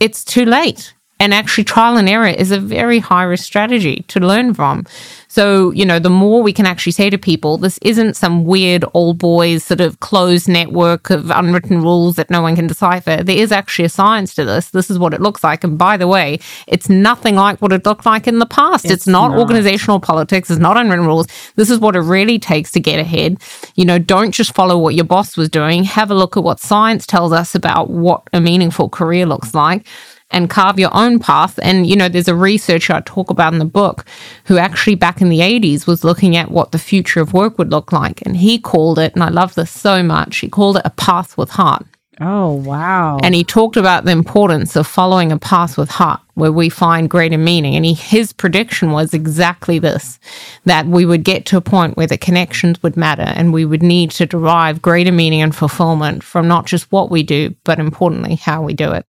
It's 0.00 0.24
too 0.24 0.46
late. 0.46 0.94
And 1.20 1.34
actually, 1.34 1.64
trial 1.64 1.96
and 1.96 2.08
error 2.08 2.28
is 2.28 2.52
a 2.52 2.60
very 2.60 3.00
high 3.00 3.24
risk 3.24 3.44
strategy 3.44 4.04
to 4.08 4.20
learn 4.20 4.54
from. 4.54 4.86
So, 5.26 5.72
you 5.72 5.84
know, 5.84 5.98
the 5.98 6.10
more 6.10 6.42
we 6.42 6.52
can 6.52 6.64
actually 6.64 6.92
say 6.92 7.10
to 7.10 7.18
people, 7.18 7.58
this 7.58 7.78
isn't 7.82 8.14
some 8.14 8.44
weird 8.44 8.84
old 8.94 9.18
boys 9.18 9.64
sort 9.64 9.80
of 9.80 10.00
closed 10.00 10.48
network 10.48 11.10
of 11.10 11.30
unwritten 11.30 11.82
rules 11.82 12.16
that 12.16 12.30
no 12.30 12.40
one 12.40 12.56
can 12.56 12.66
decipher. 12.66 13.22
There 13.22 13.36
is 13.36 13.52
actually 13.52 13.84
a 13.84 13.90
science 13.90 14.34
to 14.36 14.44
this. 14.44 14.70
This 14.70 14.90
is 14.90 14.98
what 14.98 15.12
it 15.12 15.20
looks 15.20 15.42
like. 15.42 15.64
And 15.64 15.76
by 15.76 15.96
the 15.96 16.06
way, 16.06 16.38
it's 16.66 16.88
nothing 16.88 17.34
like 17.34 17.60
what 17.60 17.72
it 17.72 17.84
looked 17.84 18.06
like 18.06 18.26
in 18.26 18.38
the 18.38 18.46
past. 18.46 18.84
It's, 18.84 18.94
it's 18.94 19.06
not, 19.06 19.32
not 19.32 19.38
organizational 19.38 20.00
politics. 20.00 20.50
It's 20.50 20.60
not 20.60 20.76
unwritten 20.76 21.06
rules. 21.06 21.26
This 21.56 21.68
is 21.68 21.80
what 21.80 21.96
it 21.96 22.00
really 22.00 22.38
takes 22.38 22.70
to 22.72 22.80
get 22.80 23.00
ahead. 23.00 23.38
You 23.74 23.84
know, 23.84 23.98
don't 23.98 24.32
just 24.32 24.54
follow 24.54 24.78
what 24.78 24.94
your 24.94 25.04
boss 25.04 25.36
was 25.36 25.48
doing. 25.48 25.84
Have 25.84 26.10
a 26.10 26.14
look 26.14 26.36
at 26.36 26.44
what 26.44 26.60
science 26.60 27.06
tells 27.06 27.32
us 27.32 27.54
about 27.54 27.90
what 27.90 28.22
a 28.32 28.40
meaningful 28.40 28.88
career 28.88 29.26
looks 29.26 29.52
like 29.52 29.84
and 30.30 30.50
carve 30.50 30.78
your 30.78 30.94
own 30.94 31.18
path. 31.18 31.58
And, 31.62 31.86
you 31.86 31.96
know, 31.96 32.08
there's 32.08 32.28
a 32.28 32.34
researcher 32.34 32.92
I 32.92 33.00
talk 33.00 33.30
about 33.30 33.52
in 33.52 33.58
the 33.58 33.64
book 33.64 34.04
who 34.44 34.58
actually 34.58 34.94
back 34.94 35.20
in 35.20 35.28
the 35.28 35.40
80s 35.40 35.86
was 35.86 36.04
looking 36.04 36.36
at 36.36 36.50
what 36.50 36.72
the 36.72 36.78
future 36.78 37.20
of 37.20 37.32
work 37.32 37.58
would 37.58 37.70
look 37.70 37.92
like. 37.92 38.22
And 38.22 38.36
he 38.36 38.58
called 38.58 38.98
it, 38.98 39.14
and 39.14 39.22
I 39.22 39.28
love 39.28 39.54
this 39.54 39.70
so 39.70 40.02
much, 40.02 40.38
he 40.38 40.48
called 40.48 40.76
it 40.76 40.82
a 40.84 40.90
path 40.90 41.36
with 41.38 41.50
heart. 41.50 41.86
Oh, 42.20 42.54
wow. 42.54 43.18
And 43.22 43.32
he 43.32 43.44
talked 43.44 43.76
about 43.76 44.04
the 44.04 44.10
importance 44.10 44.74
of 44.74 44.88
following 44.88 45.30
a 45.30 45.38
path 45.38 45.78
with 45.78 45.88
heart 45.88 46.20
where 46.34 46.50
we 46.50 46.68
find 46.68 47.08
greater 47.08 47.38
meaning. 47.38 47.76
And 47.76 47.84
he, 47.84 47.94
his 47.94 48.32
prediction 48.32 48.90
was 48.90 49.14
exactly 49.14 49.78
this 49.78 50.18
that 50.64 50.86
we 50.86 51.06
would 51.06 51.22
get 51.22 51.46
to 51.46 51.56
a 51.56 51.60
point 51.60 51.96
where 51.96 52.08
the 52.08 52.18
connections 52.18 52.82
would 52.82 52.96
matter 52.96 53.22
and 53.22 53.52
we 53.52 53.64
would 53.64 53.84
need 53.84 54.10
to 54.12 54.26
derive 54.26 54.82
greater 54.82 55.12
meaning 55.12 55.42
and 55.42 55.54
fulfillment 55.54 56.24
from 56.24 56.48
not 56.48 56.66
just 56.66 56.90
what 56.90 57.08
we 57.08 57.22
do, 57.22 57.54
but 57.62 57.78
importantly, 57.78 58.34
how 58.34 58.62
we 58.62 58.74
do 58.74 58.90
it 58.90 59.06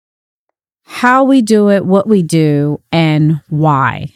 how 0.89 1.25
we 1.25 1.41
do 1.41 1.69
it, 1.69 1.85
what 1.85 2.07
we 2.07 2.23
do, 2.23 2.79
and 2.93 3.41
why. 3.49 4.07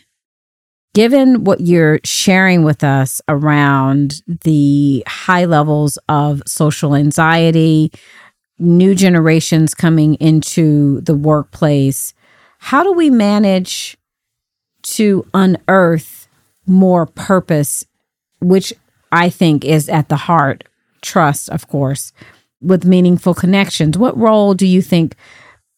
Given 0.94 1.44
what 1.44 1.60
you're 1.60 2.00
sharing 2.06 2.63
with 2.63 2.82
us 2.82 3.22
around 3.28 4.22
the 4.25 5.04
high 5.06 5.44
levels 5.46 6.00
of 6.08 6.42
social 6.46 6.96
anxiety, 6.96 7.92
new 8.58 8.96
generations 8.96 9.75
coming 9.75 10.16
into 10.16 11.01
the 11.01 11.13
workplace, 11.13 12.13
how 12.60 12.84
do 12.84 12.94
we 12.94 13.10
manage 13.10 13.98
to 14.84 15.25
unearth 15.34 16.30
more 16.66 17.06
purpose, 17.06 17.86
which 18.40 18.72
I 19.12 19.30
think 19.30 19.66
is 19.66 19.90
at 19.90 20.08
the 20.08 20.16
heart, 20.16 20.63
trust, 21.01 21.50
of 21.50 21.68
course, 21.68 22.13
with 22.62 22.86
meaningful 22.86 23.34
connections? 23.34 23.98
What 23.98 24.18
role 24.18 24.54
do 24.54 24.66
you 24.66 24.82
think 24.82 25.16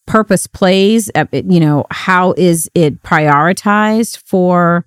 purpose 0.05 0.48
plays 0.48 1.10
uh, 1.15 1.25
you 1.31 1.60
know 1.60 1.86
how 1.91 2.33
is 2.38 2.69
it 2.75 3.01
prioritized 3.03 4.17
for 4.17 4.86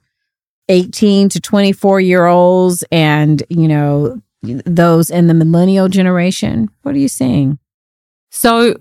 18 0.69 1.29
to 1.31 1.41
24 1.41 2.01
year 2.01 2.27
olds 2.27 2.85
and 2.91 3.43
you 3.49 3.69
know 3.69 4.21
those 4.43 5.11
in 5.11 5.27
the 5.27 5.35
millennial 5.35 5.89
generation? 5.89 6.69
What 6.83 6.95
are 6.95 6.99
you 6.99 7.09
seeing? 7.09 7.59
So 8.31 8.77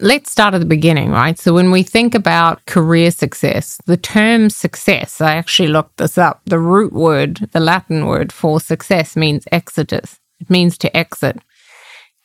let's 0.00 0.30
start 0.30 0.54
at 0.54 0.58
the 0.58 0.66
beginning 0.66 1.10
right? 1.10 1.38
So 1.38 1.52
when 1.54 1.70
we 1.70 1.82
think 1.82 2.14
about 2.14 2.64
career 2.66 3.10
success 3.10 3.80
the 3.86 3.96
term 3.96 4.50
success 4.50 5.20
i 5.20 5.34
actually 5.34 5.68
looked 5.68 5.96
this 5.98 6.18
up. 6.18 6.40
The 6.46 6.58
root 6.58 6.92
word 6.92 7.48
the 7.52 7.60
latin 7.60 8.06
word 8.06 8.32
for 8.32 8.60
success 8.60 9.16
means 9.16 9.44
exitus 9.52 10.18
it 10.40 10.50
means 10.50 10.78
to 10.78 10.96
exit 10.96 11.38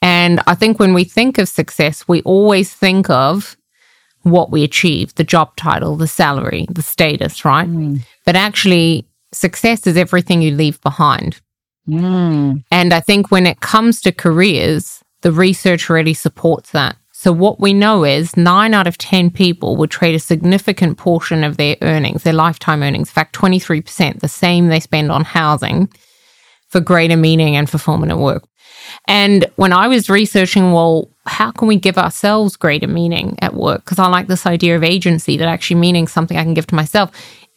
and 0.03 0.41
I 0.47 0.53
think 0.53 0.79
when 0.79 0.93
we 0.93 1.05
think 1.05 1.37
of 1.37 1.47
success, 1.47 2.05
we 2.09 2.21
always 2.23 2.73
think 2.73 3.09
of 3.09 3.55
what 4.23 4.51
we 4.51 4.65
achieve, 4.65 5.15
the 5.15 5.23
job 5.23 5.55
title, 5.55 5.95
the 5.95 6.07
salary, 6.07 6.65
the 6.69 6.81
status, 6.81 7.45
right? 7.45 7.69
Mm. 7.69 8.05
But 8.25 8.35
actually, 8.35 9.07
success 9.31 9.87
is 9.87 9.95
everything 9.95 10.41
you 10.41 10.51
leave 10.51 10.81
behind. 10.81 11.39
Mm. 11.87 12.65
And 12.69 12.93
I 12.93 12.99
think 12.99 13.31
when 13.31 13.45
it 13.45 13.61
comes 13.61 14.01
to 14.01 14.11
careers, 14.11 15.01
the 15.21 15.31
research 15.31 15.89
really 15.89 16.13
supports 16.13 16.71
that. 16.71 16.97
So, 17.13 17.31
what 17.31 17.61
we 17.61 17.73
know 17.73 18.03
is 18.03 18.35
nine 18.35 18.73
out 18.73 18.87
of 18.87 18.97
10 18.97 19.31
people 19.31 19.77
would 19.77 19.89
trade 19.89 20.15
a 20.15 20.19
significant 20.19 20.97
portion 20.97 21.45
of 21.45 21.55
their 21.55 21.77
earnings, 21.81 22.23
their 22.23 22.33
lifetime 22.33 22.83
earnings, 22.83 23.07
in 23.07 23.13
fact, 23.13 23.35
23%, 23.35 24.19
the 24.19 24.27
same 24.27 24.67
they 24.67 24.81
spend 24.81 25.13
on 25.13 25.23
housing, 25.23 25.89
for 26.67 26.81
greater 26.81 27.15
meaning 27.15 27.55
and 27.55 27.69
fulfillment 27.69 28.11
at 28.11 28.17
work. 28.17 28.43
And 29.07 29.45
when 29.55 29.73
I 29.73 29.87
was 29.87 30.09
researching, 30.09 30.71
well, 30.71 31.09
how 31.25 31.51
can 31.51 31.67
we 31.67 31.77
give 31.77 31.97
ourselves 31.97 32.55
greater 32.55 32.87
meaning 32.87 33.37
at 33.41 33.53
work? 33.53 33.83
Because 33.83 33.99
I 33.99 34.07
like 34.07 34.27
this 34.27 34.45
idea 34.45 34.75
of 34.75 34.83
agency 34.83 35.37
that 35.37 35.47
actually 35.47 35.79
meaning 35.79 36.07
something 36.07 36.37
I 36.37 36.43
can 36.43 36.53
give 36.53 36.67
to 36.67 36.75
myself. 36.75 37.11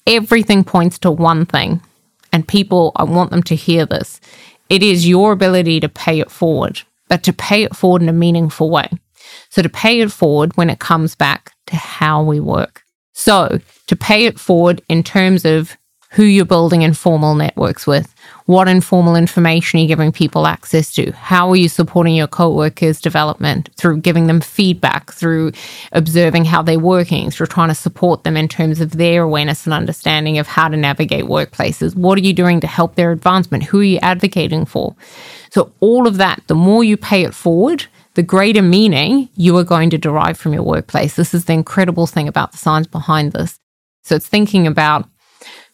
Everything 0.07 0.65
points 0.65 0.99
to 1.01 1.11
one 1.11 1.47
thing. 1.47 1.81
And 2.33 2.47
people, 2.47 2.93
I 2.97 3.05
want 3.05 3.31
them 3.31 3.43
to 3.45 3.55
hear 3.55 3.87
this. 3.87 4.21
It 4.69 4.83
is 4.83 5.09
your 5.09 5.33
ability 5.33 5.81
to 5.81 5.89
pay 5.89 6.21
it 6.21 6.31
forward, 6.31 6.83
but 7.09 7.23
to 7.25 7.33
pay 7.33 7.63
it 7.63 7.75
forward 7.75 8.03
in 8.03 8.09
a 8.09 8.13
meaningful 8.13 8.71
way. 8.71 8.91
So 9.51 9.63
to 9.63 9.69
pay 9.69 10.01
it 10.01 10.13
forward 10.13 10.57
when 10.57 10.71
it 10.71 10.79
comes 10.79 11.15
back 11.15 11.53
to 11.67 11.77
how 11.77 12.23
we 12.23 12.41
work. 12.41 12.83
So 13.13 13.61
to 13.87 13.97
pay 13.97 14.27
it 14.27 14.39
forward 14.39 14.83
in 14.89 15.03
terms 15.03 15.45
of 15.45 15.77
who 16.11 16.23
you're 16.23 16.45
building 16.45 16.83
informal 16.83 17.35
networks 17.35 17.87
with, 17.87 18.15
what 18.47 18.69
informal 18.69 19.17
information 19.17 19.81
you're 19.81 19.89
giving 19.89 20.13
people 20.13 20.47
access 20.47 20.93
to, 20.95 21.11
how 21.13 21.51
are 21.51 21.57
you 21.57 21.69
supporting 21.69 22.15
your 22.15 22.29
co-workers' 22.29 23.01
development 23.01 23.69
through 23.77 23.99
giving 23.99 24.27
them 24.27 24.41
feedback, 24.41 25.13
through 25.13 25.53
observing 25.93 26.45
how 26.45 26.63
they're 26.63 26.79
working, 26.79 27.31
through 27.31 27.47
trying 27.47 27.69
to 27.69 27.75
support 27.75 28.25
them 28.25 28.37
in 28.37 28.49
terms 28.49 28.81
of 28.81 28.93
their 28.93 29.23
awareness 29.23 29.67
and 29.67 29.75
understanding 29.75 30.39
of 30.39 30.47
how 30.47 30.69
to 30.69 30.77
navigate 30.77 31.25
workplaces. 31.25 31.97
What 31.97 32.19
are 32.19 32.23
you 32.23 32.33
doing 32.33 32.61
to 32.61 32.67
help 32.67 32.95
their 32.95 33.11
advancement? 33.13 33.65
Who 33.65 33.81
are 33.81 33.85
you 33.85 33.99
advocating 34.01 34.65
for? 34.65 34.95
So 35.51 35.73
all 35.81 36.07
of 36.07 36.19
that, 36.19 36.43
the 36.47 36.55
more 36.55 36.85
you 36.85 36.97
pay 36.97 37.25
it 37.25 37.35
forward, 37.35 37.87
the 38.15 38.23
greater 38.23 38.63
meaning 38.63 39.29
you 39.37 39.57
are 39.59 39.65
going 39.65 39.91
to 39.91 39.99
derive 39.99 40.39
from 40.39 40.55
your 40.55 40.63
workplace. 40.63 41.17
This 41.17 41.35
is 41.35 41.45
the 41.45 41.53
incredible 41.53 42.07
thing 42.07 42.29
about 42.29 42.53
the 42.53 42.59
science 42.59 42.87
behind 42.87 43.33
this. 43.33 43.59
So 44.05 44.15
it's 44.15 44.29
thinking 44.29 44.67
about 44.67 45.09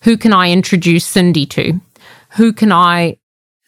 who 0.03 0.17
can 0.17 0.33
I 0.33 0.51
introduce 0.51 1.05
Cindy 1.05 1.47
to? 1.47 1.81
Who 2.37 2.53
can 2.53 2.73
I 2.73 3.19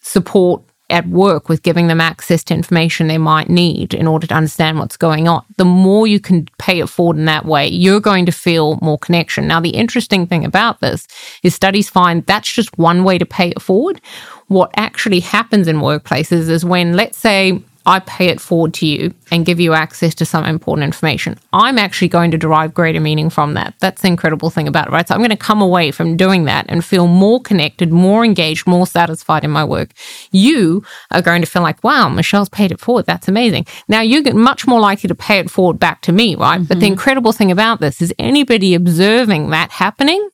support 0.00 0.62
at 0.90 1.08
work 1.08 1.48
with 1.48 1.62
giving 1.62 1.86
them 1.86 2.00
access 2.00 2.44
to 2.44 2.54
information 2.54 3.06
they 3.06 3.18
might 3.18 3.48
need 3.48 3.94
in 3.94 4.06
order 4.06 4.26
to 4.26 4.34
understand 4.34 4.78
what's 4.78 4.98
going 4.98 5.26
on. 5.26 5.42
The 5.56 5.64
more 5.64 6.06
you 6.06 6.20
can 6.20 6.46
pay 6.58 6.80
it 6.80 6.88
forward 6.88 7.16
in 7.16 7.24
that 7.24 7.46
way, 7.46 7.66
you're 7.68 8.00
going 8.00 8.26
to 8.26 8.32
feel 8.32 8.78
more 8.82 8.98
connection. 8.98 9.48
Now, 9.48 9.60
the 9.60 9.70
interesting 9.70 10.26
thing 10.26 10.44
about 10.44 10.80
this 10.80 11.06
is 11.42 11.54
studies 11.54 11.88
find 11.88 12.24
that's 12.26 12.52
just 12.52 12.76
one 12.76 13.02
way 13.02 13.16
to 13.16 13.24
pay 13.24 13.48
it 13.48 13.62
forward. 13.62 14.00
What 14.48 14.72
actually 14.76 15.20
happens 15.20 15.68
in 15.68 15.76
workplaces 15.76 16.50
is 16.50 16.64
when, 16.64 16.94
let's 16.94 17.18
say, 17.18 17.62
I 17.86 18.00
pay 18.00 18.28
it 18.28 18.40
forward 18.40 18.72
to 18.74 18.86
you 18.86 19.14
and 19.30 19.44
give 19.44 19.60
you 19.60 19.74
access 19.74 20.14
to 20.16 20.24
some 20.24 20.44
important 20.44 20.84
information. 20.84 21.38
I'm 21.52 21.78
actually 21.78 22.08
going 22.08 22.30
to 22.30 22.38
derive 22.38 22.72
greater 22.72 23.00
meaning 23.00 23.28
from 23.28 23.54
that. 23.54 23.74
That's 23.80 24.00
the 24.00 24.08
incredible 24.08 24.48
thing 24.48 24.66
about 24.66 24.88
it, 24.88 24.92
right? 24.92 25.06
So 25.06 25.14
I'm 25.14 25.20
going 25.20 25.30
to 25.30 25.36
come 25.36 25.60
away 25.60 25.90
from 25.90 26.16
doing 26.16 26.44
that 26.44 26.64
and 26.68 26.84
feel 26.84 27.06
more 27.06 27.40
connected, 27.40 27.92
more 27.92 28.24
engaged, 28.24 28.66
more 28.66 28.86
satisfied 28.86 29.44
in 29.44 29.50
my 29.50 29.64
work. 29.64 29.90
You 30.32 30.82
are 31.10 31.20
going 31.20 31.42
to 31.42 31.46
feel 31.46 31.62
like, 31.62 31.84
wow, 31.84 32.08
Michelle's 32.08 32.48
paid 32.48 32.72
it 32.72 32.80
forward. 32.80 33.06
That's 33.06 33.28
amazing. 33.28 33.66
Now 33.86 34.00
you're 34.00 34.32
much 34.34 34.66
more 34.66 34.80
likely 34.80 35.08
to 35.08 35.14
pay 35.14 35.38
it 35.38 35.50
forward 35.50 35.78
back 35.78 36.00
to 36.02 36.12
me, 36.12 36.36
right? 36.36 36.56
Mm-hmm. 36.56 36.64
But 36.64 36.80
the 36.80 36.86
mm-hmm. 36.86 36.92
incredible 36.92 37.32
thing 37.32 37.50
about 37.50 37.80
this 37.80 38.00
is 38.00 38.14
anybody 38.18 38.74
observing 38.74 39.50
that 39.50 39.70
happening 39.70 40.28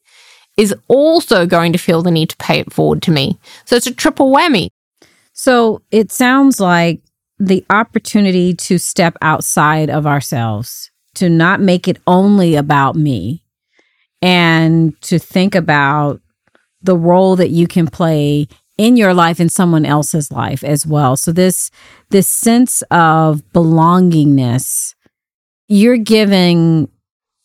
is 0.56 0.74
also 0.88 1.46
going 1.46 1.72
to 1.72 1.78
feel 1.78 2.02
the 2.02 2.10
need 2.10 2.30
to 2.30 2.36
pay 2.36 2.60
it 2.60 2.72
forward 2.72 3.02
to 3.02 3.10
me. 3.10 3.38
So 3.64 3.76
it's 3.76 3.86
a 3.86 3.94
triple 3.94 4.32
whammy. 4.32 4.68
So 5.32 5.80
it 5.90 6.12
sounds 6.12 6.60
like 6.60 7.00
the 7.40 7.64
opportunity 7.70 8.54
to 8.54 8.78
step 8.78 9.16
outside 9.22 9.88
of 9.88 10.06
ourselves, 10.06 10.90
to 11.14 11.28
not 11.28 11.60
make 11.60 11.88
it 11.88 11.96
only 12.06 12.54
about 12.54 12.94
me, 12.94 13.42
and 14.20 15.00
to 15.00 15.18
think 15.18 15.54
about 15.54 16.20
the 16.82 16.96
role 16.96 17.36
that 17.36 17.48
you 17.48 17.66
can 17.66 17.86
play 17.86 18.46
in 18.76 18.96
your 18.96 19.14
life 19.14 19.40
and 19.40 19.50
someone 19.50 19.86
else's 19.86 20.30
life 20.30 20.62
as 20.62 20.86
well. 20.86 21.16
So 21.16 21.32
this 21.32 21.70
this 22.10 22.28
sense 22.28 22.82
of 22.90 23.42
belongingness, 23.52 24.94
you're 25.68 25.96
giving 25.96 26.88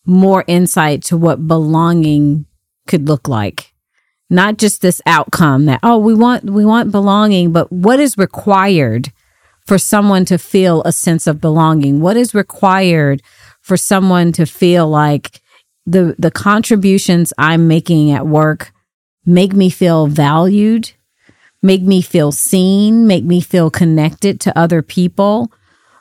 more 0.05 0.43
insight 0.47 1.03
to 1.03 1.17
what 1.17 1.47
belonging 1.47 2.45
could 2.87 3.07
look 3.07 3.27
like. 3.27 3.73
Not 4.29 4.57
just 4.57 4.81
this 4.81 5.01
outcome 5.05 5.65
that 5.65 5.79
oh 5.83 5.97
we 5.97 6.13
want 6.13 6.49
we 6.49 6.65
want 6.65 6.91
belonging, 6.91 7.53
but 7.53 7.71
what 7.71 7.99
is 7.99 8.17
required 8.17 9.11
for 9.65 9.77
someone 9.77 10.25
to 10.25 10.37
feel 10.37 10.81
a 10.83 10.91
sense 10.91 11.27
of 11.27 11.41
belonging? 11.41 12.01
What 12.01 12.17
is 12.17 12.35
required 12.35 13.21
for 13.61 13.77
someone 13.77 14.31
to 14.33 14.45
feel 14.45 14.87
like 14.87 15.41
the 15.85 16.15
the 16.17 16.31
contributions 16.31 17.33
I'm 17.37 17.67
making 17.67 18.11
at 18.11 18.27
work 18.27 18.71
make 19.25 19.53
me 19.53 19.69
feel 19.69 20.07
valued, 20.07 20.91
make 21.61 21.81
me 21.81 22.01
feel 22.01 22.31
seen, 22.31 23.07
make 23.07 23.23
me 23.23 23.41
feel 23.41 23.69
connected 23.69 24.39
to 24.41 24.57
other 24.57 24.81
people? 24.81 25.51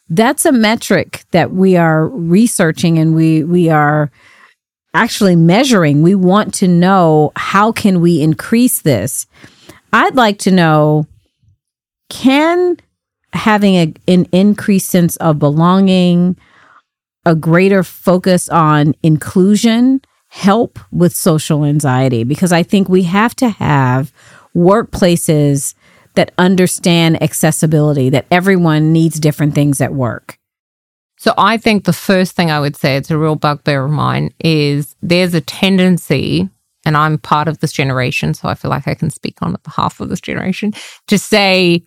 That's 0.09 0.44
a 0.44 0.52
metric 0.52 1.25
that 1.30 1.52
we 1.52 1.76
are 1.76 2.06
researching 2.09 2.99
and 2.99 3.14
we 3.14 3.44
we 3.44 3.71
are 3.71 4.11
actually 4.92 5.37
measuring. 5.37 6.02
We 6.02 6.14
want 6.14 6.54
to 6.54 6.68
know 6.68 7.33
how 7.37 7.73
can 7.73 8.00
we 8.00 8.23
increase 8.23 8.83
this? 8.83 9.26
I'd 9.92 10.14
like 10.14 10.38
to 10.40 10.50
know 10.50 11.06
can 12.11 12.76
having 13.34 13.74
a, 13.74 13.92
an 14.08 14.26
increased 14.32 14.88
sense 14.88 15.16
of 15.16 15.38
belonging, 15.38 16.36
a 17.26 17.34
greater 17.34 17.82
focus 17.82 18.48
on 18.48 18.94
inclusion 19.02 20.00
help 20.28 20.78
with 20.90 21.14
social 21.14 21.64
anxiety 21.64 22.24
because 22.24 22.52
I 22.52 22.62
think 22.62 22.88
we 22.88 23.04
have 23.04 23.36
to 23.36 23.50
have 23.50 24.12
workplaces 24.54 25.74
that 26.14 26.32
understand 26.38 27.22
accessibility, 27.22 28.10
that 28.10 28.26
everyone 28.30 28.92
needs 28.92 29.20
different 29.20 29.54
things 29.54 29.80
at 29.80 29.94
work. 29.94 30.38
So 31.18 31.34
I 31.38 31.56
think 31.56 31.84
the 31.84 31.92
first 31.92 32.36
thing 32.36 32.50
I 32.50 32.60
would 32.60 32.76
say, 32.76 32.96
it's 32.96 33.10
a 33.10 33.18
real 33.18 33.36
bugbear 33.36 33.84
of 33.84 33.90
mine, 33.90 34.30
is 34.40 34.94
there's 35.02 35.34
a 35.34 35.40
tendency, 35.40 36.48
and 36.85 36.96
I'm 36.96 37.18
part 37.18 37.48
of 37.48 37.59
this 37.59 37.72
generation, 37.72 38.35
so 38.35 38.48
I 38.48 38.54
feel 38.54 38.70
like 38.70 38.87
I 38.87 38.94
can 38.94 39.11
speak 39.11 39.40
on 39.40 39.56
behalf 39.64 40.00
of 40.00 40.09
this 40.09 40.20
generation, 40.20 40.72
to 41.06 41.18
say, 41.18 41.82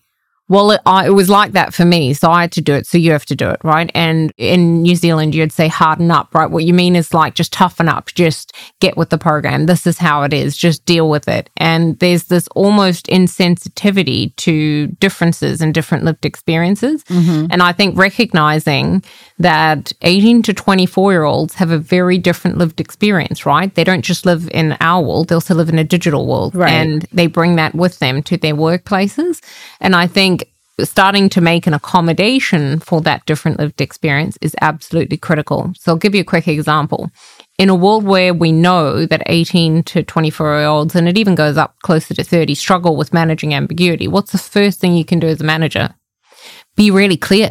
well, 0.50 0.72
it, 0.72 0.82
I, 0.86 1.08
it, 1.08 1.12
was 1.12 1.30
like 1.30 1.52
that 1.54 1.74
for 1.74 1.84
me. 1.84 2.14
So 2.14 2.32
I 2.32 2.42
had 2.42 2.54
to 2.54 2.62
do 2.62 2.74
it. 2.74 2.88
So 2.88 2.98
you 2.98 3.12
have 3.12 3.26
to 3.26 3.36
do 3.36 3.50
it, 3.50 3.60
right? 3.64 3.92
And 3.94 4.32
in 4.38 4.82
New 4.82 4.96
Zealand, 4.96 5.36
you'd 5.36 5.52
say 5.52 5.68
harden 5.68 6.10
up, 6.10 6.34
right? 6.34 6.50
What 6.50 6.64
you 6.64 6.74
mean 6.74 6.96
is 6.96 7.14
like 7.14 7.36
just 7.36 7.52
toughen 7.52 7.90
up, 7.90 8.08
just 8.14 8.54
get 8.80 8.96
with 8.96 9.10
the 9.10 9.18
program. 9.18 9.66
This 9.66 9.86
is 9.86 9.98
how 9.98 10.24
it 10.24 10.34
is. 10.34 10.56
Just 10.56 10.86
deal 10.86 11.10
with 11.10 11.28
it. 11.28 11.50
And 11.58 12.00
there's 12.00 12.26
this 12.26 12.48
almost 12.50 13.08
insensitivity 13.08 14.34
to 14.38 14.88
differences 15.00 15.62
and 15.62 15.74
different 15.74 16.06
lived 16.06 16.26
experiences. 16.26 17.04
Mm-hmm. 17.06 17.48
And 17.50 17.62
I 17.62 17.74
think 17.74 17.98
recognizing 17.98 19.04
that 19.40 19.92
18 20.02 20.44
to 20.44 20.54
24 20.54 21.12
year 21.12 21.24
olds 21.24 21.56
have 21.56 21.72
a 21.72 21.78
very 21.78 22.18
different 22.18 22.58
lived 22.58 22.80
experience, 22.80 23.46
right? 23.46 23.74
They 23.76 23.84
don't 23.84 24.02
just 24.02 24.26
live 24.26 24.50
in 24.52 24.78
our 24.80 25.04
world, 25.04 25.28
they 25.28 25.36
also 25.36 25.56
live 25.56 25.70
in 25.70 25.78
a 25.78 25.84
digital 25.84 26.26
world. 26.26 26.56
Right. 26.56 26.72
And 26.72 27.06
they 27.12 27.28
bring 27.28 27.58
that 27.58 27.76
with 27.76 28.00
them 28.00 28.24
to 28.24 28.38
their 28.38 28.56
workplaces. 28.56 29.42
And 29.82 29.96
I 29.96 30.08
think 30.08 30.37
starting 30.86 31.28
to 31.30 31.42
make 31.42 31.66
an 31.66 31.74
accommodation 31.74 32.80
for 32.80 33.02
that 33.02 33.26
different 33.26 33.60
lived 33.60 33.82
experience 33.82 34.38
is 34.42 34.56
absolutely 34.62 35.18
critical. 35.18 35.74
So 35.76 35.92
I'll 35.92 35.98
give 35.98 36.14
you 36.14 36.22
a 36.22 36.26
quick 36.26 36.48
example. 36.48 37.10
In 37.58 37.70
a 37.70 37.76
world 37.76 38.04
where 38.04 38.34
we 38.34 38.52
know 38.52 39.06
that 39.08 39.24
18 39.26 39.84
to 39.84 40.04
24 40.04 40.60
year 40.60 40.68
olds, 40.68 40.96
and 40.96 41.10
it 41.10 41.18
even 41.18 41.34
goes 41.34 41.58
up 41.58 41.76
closer 41.82 42.14
to 42.14 42.24
30, 42.24 42.54
struggle 42.54 42.96
with 42.96 43.14
managing 43.14 43.54
ambiguity, 43.54 44.08
what's 44.08 44.32
the 44.32 44.38
first 44.38 44.80
thing 44.80 44.96
you 44.96 45.06
can 45.06 45.20
do 45.20 45.28
as 45.28 45.42
a 45.42 45.44
manager? 45.44 45.96
Be 46.76 46.92
really 46.92 47.18
clear 47.18 47.50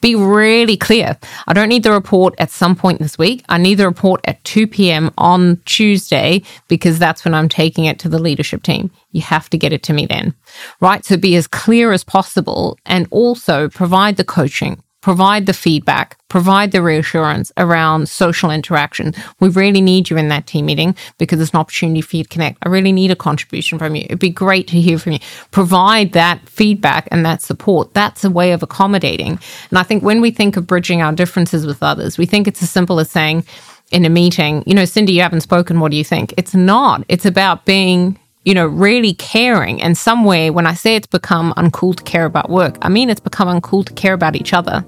be 0.00 0.14
really 0.14 0.76
clear. 0.76 1.16
I 1.46 1.52
don't 1.52 1.68
need 1.68 1.82
the 1.82 1.92
report 1.92 2.34
at 2.38 2.50
some 2.50 2.76
point 2.76 3.00
this 3.00 3.18
week. 3.18 3.44
I 3.48 3.58
need 3.58 3.74
the 3.74 3.86
report 3.86 4.20
at 4.24 4.42
2 4.44 4.66
p.m. 4.66 5.10
on 5.18 5.60
Tuesday 5.64 6.42
because 6.68 6.98
that's 6.98 7.24
when 7.24 7.34
I'm 7.34 7.48
taking 7.48 7.84
it 7.84 7.98
to 8.00 8.08
the 8.08 8.18
leadership 8.18 8.62
team. 8.62 8.90
You 9.12 9.22
have 9.22 9.48
to 9.50 9.58
get 9.58 9.72
it 9.72 9.82
to 9.84 9.92
me 9.92 10.06
then, 10.06 10.34
right? 10.80 11.04
So 11.04 11.16
be 11.16 11.36
as 11.36 11.46
clear 11.46 11.92
as 11.92 12.04
possible 12.04 12.78
and 12.84 13.06
also 13.10 13.68
provide 13.68 14.16
the 14.16 14.24
coaching, 14.24 14.82
provide 15.06 15.46
the 15.46 15.52
feedback, 15.52 16.18
provide 16.26 16.72
the 16.72 16.82
reassurance 16.82 17.52
around 17.58 18.08
social 18.08 18.50
interaction. 18.50 19.14
We 19.38 19.50
really 19.50 19.80
need 19.80 20.10
you 20.10 20.16
in 20.16 20.30
that 20.30 20.48
team 20.48 20.66
meeting 20.66 20.96
because 21.16 21.40
it's 21.40 21.52
an 21.52 21.60
opportunity 21.60 22.00
for 22.00 22.16
you 22.16 22.24
to 22.24 22.28
connect. 22.28 22.58
I 22.66 22.70
really 22.70 22.90
need 22.90 23.12
a 23.12 23.14
contribution 23.14 23.78
from 23.78 23.94
you. 23.94 24.02
It'd 24.06 24.18
be 24.18 24.30
great 24.30 24.66
to 24.66 24.80
hear 24.80 24.98
from 24.98 25.12
you. 25.12 25.20
Provide 25.52 26.10
that 26.14 26.48
feedback 26.48 27.06
and 27.12 27.24
that 27.24 27.40
support. 27.40 27.94
That's 27.94 28.24
a 28.24 28.30
way 28.30 28.50
of 28.50 28.64
accommodating. 28.64 29.38
And 29.70 29.78
I 29.78 29.84
think 29.84 30.02
when 30.02 30.20
we 30.20 30.32
think 30.32 30.56
of 30.56 30.66
bridging 30.66 31.02
our 31.02 31.12
differences 31.12 31.66
with 31.66 31.84
others, 31.84 32.18
we 32.18 32.26
think 32.26 32.48
it's 32.48 32.64
as 32.64 32.70
simple 32.70 32.98
as 32.98 33.08
saying, 33.08 33.44
in 33.92 34.04
a 34.04 34.10
meeting, 34.10 34.64
you 34.66 34.74
know, 34.74 34.84
Cindy, 34.84 35.12
you 35.12 35.22
haven't 35.22 35.42
spoken. 35.42 35.78
What 35.78 35.92
do 35.92 35.96
you 35.96 36.02
think? 36.02 36.34
It's 36.36 36.52
not. 36.52 37.04
It's 37.08 37.26
about 37.26 37.64
being 37.64 38.18
you 38.46 38.54
know, 38.54 38.64
really 38.64 39.12
caring. 39.14 39.82
And 39.82 39.98
somewhere, 39.98 40.52
when 40.52 40.68
I 40.68 40.74
say 40.74 40.94
it's 40.94 41.08
become 41.08 41.52
uncool 41.54 41.96
to 41.96 42.02
care 42.04 42.24
about 42.24 42.48
work, 42.48 42.78
I 42.80 42.88
mean 42.88 43.10
it's 43.10 43.20
become 43.20 43.48
uncool 43.48 43.84
to 43.84 43.92
care 43.94 44.14
about 44.14 44.36
each 44.36 44.52
other. 44.52 44.84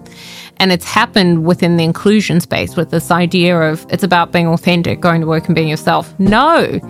And 0.58 0.70
it's 0.70 0.84
happened 0.84 1.44
within 1.44 1.76
the 1.76 1.82
inclusion 1.82 2.40
space 2.40 2.76
with 2.76 2.90
this 2.90 3.10
idea 3.10 3.60
of 3.60 3.84
it's 3.90 4.04
about 4.04 4.30
being 4.30 4.46
authentic, 4.46 5.00
going 5.00 5.20
to 5.22 5.26
work 5.26 5.46
and 5.46 5.56
being 5.56 5.68
yourself. 5.68 6.14
No, 6.20 6.80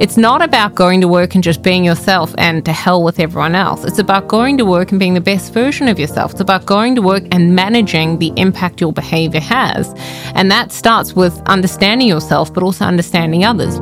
it's 0.00 0.16
not 0.16 0.42
about 0.42 0.74
going 0.74 1.00
to 1.00 1.08
work 1.08 1.36
and 1.36 1.44
just 1.44 1.62
being 1.62 1.84
yourself 1.84 2.34
and 2.38 2.64
to 2.64 2.72
hell 2.72 3.04
with 3.04 3.20
everyone 3.20 3.54
else. 3.54 3.84
It's 3.84 4.00
about 4.00 4.26
going 4.26 4.58
to 4.58 4.64
work 4.64 4.90
and 4.90 4.98
being 4.98 5.14
the 5.14 5.20
best 5.20 5.52
version 5.52 5.86
of 5.86 5.98
yourself. 5.98 6.32
It's 6.32 6.40
about 6.40 6.66
going 6.66 6.96
to 6.96 7.02
work 7.02 7.22
and 7.30 7.54
managing 7.54 8.18
the 8.18 8.32
impact 8.36 8.80
your 8.80 8.92
behavior 8.92 9.40
has. 9.40 9.94
And 10.34 10.50
that 10.50 10.72
starts 10.72 11.14
with 11.14 11.40
understanding 11.46 12.08
yourself, 12.08 12.52
but 12.52 12.64
also 12.64 12.84
understanding 12.84 13.44
others. 13.44 13.80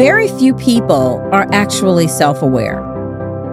Very 0.00 0.28
few 0.28 0.54
people 0.54 1.20
are 1.30 1.46
actually 1.52 2.08
self 2.08 2.40
aware. 2.40 2.80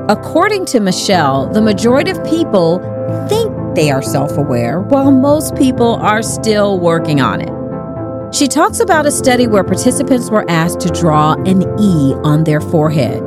According 0.07 0.63
to 0.67 0.79
Michelle, 0.79 1.51
the 1.51 1.61
majority 1.61 2.09
of 2.09 2.23
people 2.23 2.79
think 3.27 3.53
they 3.75 3.91
are 3.91 4.01
self 4.01 4.37
aware, 4.37 4.79
while 4.79 5.11
most 5.11 5.57
people 5.57 5.95
are 5.95 6.21
still 6.21 6.79
working 6.79 7.19
on 7.19 7.41
it. 7.41 8.33
She 8.33 8.47
talks 8.47 8.79
about 8.79 9.05
a 9.05 9.11
study 9.11 9.45
where 9.45 9.65
participants 9.65 10.29
were 10.29 10.49
asked 10.49 10.79
to 10.79 10.89
draw 10.89 11.33
an 11.33 11.63
E 11.81 12.13
on 12.23 12.45
their 12.45 12.61
forehead. 12.61 13.21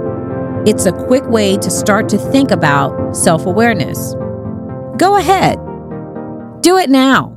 It's 0.67 0.87
a 0.87 0.93
quick 0.93 1.29
way 1.29 1.59
to 1.59 1.71
start 1.71 2.09
to 2.09 2.17
think 2.17 2.51
about 2.51 3.15
self 3.15 3.45
awareness. 3.45 4.15
Go 4.97 5.19
ahead, 5.19 5.59
do 6.63 6.79
it 6.79 6.89
now. 6.89 7.35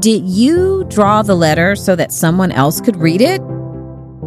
Did 0.00 0.28
you 0.28 0.84
draw 0.88 1.22
the 1.22 1.34
letter 1.34 1.74
so 1.74 1.96
that 1.96 2.12
someone 2.12 2.52
else 2.52 2.82
could 2.82 2.96
read 2.96 3.22
it? 3.22 3.40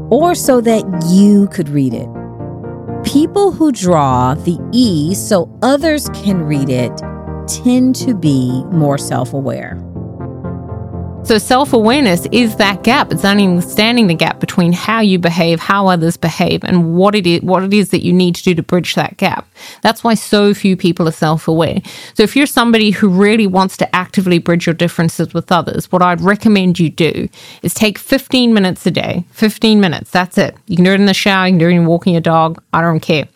Or 0.09 0.35
so 0.35 0.61
that 0.61 0.83
you 1.09 1.47
could 1.49 1.69
read 1.69 1.93
it. 1.93 2.07
People 3.03 3.51
who 3.51 3.71
draw 3.71 4.33
the 4.33 4.57
E 4.71 5.13
so 5.15 5.49
others 5.61 6.09
can 6.09 6.41
read 6.41 6.69
it 6.69 6.91
tend 7.47 7.95
to 7.95 8.13
be 8.13 8.63
more 8.65 8.97
self 8.97 9.33
aware. 9.33 9.77
So 11.27 11.37
self 11.37 11.73
awareness 11.73 12.25
is 12.31 12.55
that 12.55 12.83
gap. 12.83 13.11
It's 13.11 13.25
understanding 13.25 14.07
the 14.07 14.13
gap 14.13 14.39
between 14.39 14.71
how 14.71 15.01
you 15.01 15.19
behave, 15.19 15.59
how 15.59 15.87
others 15.87 16.15
behave, 16.15 16.63
and 16.63 16.95
what 16.95 17.15
it 17.15 17.27
is 17.27 17.41
what 17.41 17.63
it 17.63 17.73
is 17.73 17.89
that 17.89 18.01
you 18.01 18.13
need 18.13 18.35
to 18.35 18.43
do 18.43 18.55
to 18.55 18.63
bridge 18.63 18.95
that 18.95 19.17
gap. 19.17 19.45
That's 19.81 20.05
why 20.05 20.13
so 20.13 20.53
few 20.53 20.77
people 20.77 21.05
are 21.05 21.11
self 21.11 21.49
aware. 21.49 21.81
So 22.13 22.23
if 22.23 22.37
you're 22.37 22.45
somebody 22.45 22.91
who 22.91 23.09
really 23.09 23.45
wants 23.45 23.75
to 23.75 23.93
actively 23.93 24.39
bridge 24.39 24.65
your 24.65 24.73
differences 24.73 25.33
with 25.33 25.51
others, 25.51 25.91
what 25.91 26.01
I'd 26.01 26.21
recommend 26.21 26.79
you 26.79 26.89
do 26.89 27.27
is 27.61 27.73
take 27.73 27.97
15 27.97 28.53
minutes 28.53 28.85
a 28.85 28.91
day. 28.91 29.25
15 29.31 29.81
minutes. 29.81 30.09
That's 30.11 30.37
it. 30.37 30.55
You 30.67 30.77
can 30.77 30.85
do 30.85 30.93
it 30.93 31.01
in 31.01 31.07
the 31.07 31.13
shower, 31.13 31.47
you 31.47 31.51
can 31.51 31.59
do 31.59 31.67
it 31.67 31.71
in 31.71 31.85
walking 31.85 32.13
your 32.13 32.21
dog. 32.21 32.63
I 32.71 32.79
don't 32.79 33.01
care. 33.01 33.27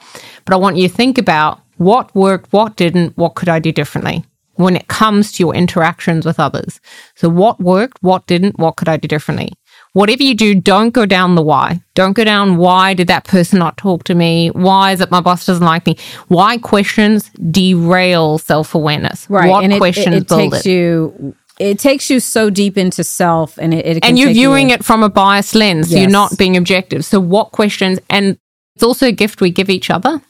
But 0.46 0.54
I 0.54 0.58
want 0.58 0.78
you 0.78 0.88
to 0.88 0.94
think 0.94 1.18
about 1.18 1.60
what 1.76 2.16
worked, 2.16 2.54
what 2.54 2.78
didn't, 2.78 3.18
what 3.18 3.36
could 3.36 3.50
I 3.50 3.60
do 3.60 3.74
differently? 3.74 4.24
When 4.62 4.76
it 4.76 4.88
comes 4.88 5.32
to 5.34 5.44
your 5.44 5.54
interactions 5.56 6.26
with 6.26 6.40
others. 6.40 6.80
So, 7.16 7.30
what 7.30 7.60
worked, 7.60 7.98
what 8.02 8.28
didn't, 8.28 8.60
what 8.60 8.76
could 8.76 8.90
I 8.90 8.98
do 8.98 9.08
differently? 9.08 9.54
Whatever 9.94 10.24
you 10.24 10.36
do, 10.36 10.56
don't 10.56 10.92
go 10.92 11.06
down 11.06 11.36
the 11.36 11.42
why. 11.42 11.82
Don't 11.96 12.14
go 12.14 12.24
down 12.24 12.56
why 12.56 12.94
did 12.94 13.08
that 13.08 13.26
person 13.26 13.60
not 13.60 13.76
talk 13.76 14.06
to 14.06 14.16
me? 14.16 14.50
Why 14.50 14.94
is 14.94 15.02
it 15.02 15.12
my 15.12 15.20
boss 15.20 15.46
doesn't 15.46 15.66
like 15.66 15.86
me? 15.86 15.98
Why 16.30 16.58
questions 16.58 17.30
derail 17.52 18.38
self 18.38 18.74
awareness? 18.74 19.30
Right. 19.30 19.50
What 19.50 19.66
and 19.66 19.78
questions 19.78 20.16
it, 20.16 20.22
it 20.22 20.28
build 20.30 20.54
takes 20.54 20.66
it? 20.66 20.70
you 20.72 21.36
it 21.60 21.78
takes 21.78 22.10
you 22.10 22.20
so 22.20 22.50
deep 22.50 22.78
into 22.78 23.04
self 23.04 23.60
and 23.60 23.74
it, 23.74 23.86
it 23.86 24.02
can 24.02 24.10
and 24.10 24.20
you're 24.20 24.30
take 24.30 24.38
you- 24.38 24.42
viewing 24.44 24.70
it 24.70 24.84
from 24.86 25.04
a 25.04 25.10
biased 25.10 25.56
lens. 25.56 25.94
You're 25.94 26.10
not 26.10 26.38
being 26.38 26.56
objective. 26.56 27.04
So, 27.04 27.20
what 27.20 27.52
questions? 27.52 28.00
And 28.10 28.38
it's 28.76 28.84
also 28.84 29.08
a 29.08 29.12
gift 29.12 29.42
we 29.42 29.52
give 29.52 29.70
each 29.70 29.90
other 29.90 30.22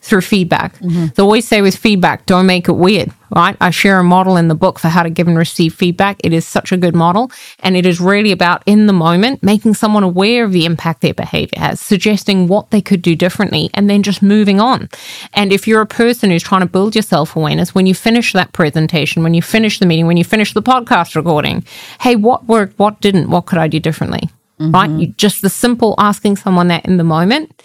through 0.00 0.20
feedback. 0.20 0.76
Mm-hmm. 0.78 1.06
So, 1.16 1.24
always 1.24 1.46
say 1.46 1.60
with 1.60 1.76
feedback, 1.76 2.26
don't 2.26 2.46
make 2.46 2.68
it 2.68 2.72
weird, 2.72 3.10
right? 3.34 3.56
I 3.60 3.70
share 3.70 3.98
a 3.98 4.04
model 4.04 4.36
in 4.36 4.48
the 4.48 4.54
book 4.54 4.78
for 4.78 4.88
how 4.88 5.02
to 5.02 5.10
give 5.10 5.28
and 5.28 5.36
receive 5.36 5.74
feedback. 5.74 6.18
It 6.24 6.32
is 6.32 6.46
such 6.46 6.72
a 6.72 6.76
good 6.76 6.94
model. 6.94 7.30
And 7.60 7.76
it 7.76 7.84
is 7.84 8.00
really 8.00 8.32
about 8.32 8.62
in 8.64 8.86
the 8.86 8.92
moment 8.92 9.42
making 9.42 9.74
someone 9.74 10.02
aware 10.02 10.44
of 10.44 10.52
the 10.52 10.64
impact 10.64 11.00
their 11.00 11.14
behavior 11.14 11.58
has, 11.58 11.80
suggesting 11.80 12.46
what 12.46 12.70
they 12.70 12.80
could 12.80 13.02
do 13.02 13.16
differently, 13.16 13.70
and 13.74 13.90
then 13.90 14.02
just 14.02 14.22
moving 14.22 14.60
on. 14.60 14.88
And 15.34 15.52
if 15.52 15.66
you're 15.66 15.82
a 15.82 15.86
person 15.86 16.30
who's 16.30 16.42
trying 16.42 16.62
to 16.62 16.66
build 16.66 16.94
your 16.94 17.02
self 17.02 17.34
awareness, 17.34 17.74
when 17.74 17.86
you 17.86 17.94
finish 17.94 18.32
that 18.32 18.52
presentation, 18.52 19.22
when 19.22 19.34
you 19.34 19.42
finish 19.42 19.78
the 19.78 19.86
meeting, 19.86 20.06
when 20.06 20.16
you 20.16 20.24
finish 20.24 20.54
the 20.54 20.62
podcast 20.62 21.16
recording, 21.16 21.64
hey, 22.00 22.16
what 22.16 22.46
worked, 22.46 22.78
what 22.78 23.00
didn't, 23.00 23.30
what 23.30 23.46
could 23.46 23.58
I 23.58 23.68
do 23.68 23.80
differently? 23.80 24.30
Right? 24.60 24.90
Mm-hmm. 24.90 24.98
You, 24.98 25.06
just 25.08 25.42
the 25.42 25.50
simple 25.50 25.94
asking 25.98 26.36
someone 26.36 26.66
that 26.68 26.84
in 26.84 26.96
the 26.96 27.04
moment 27.04 27.62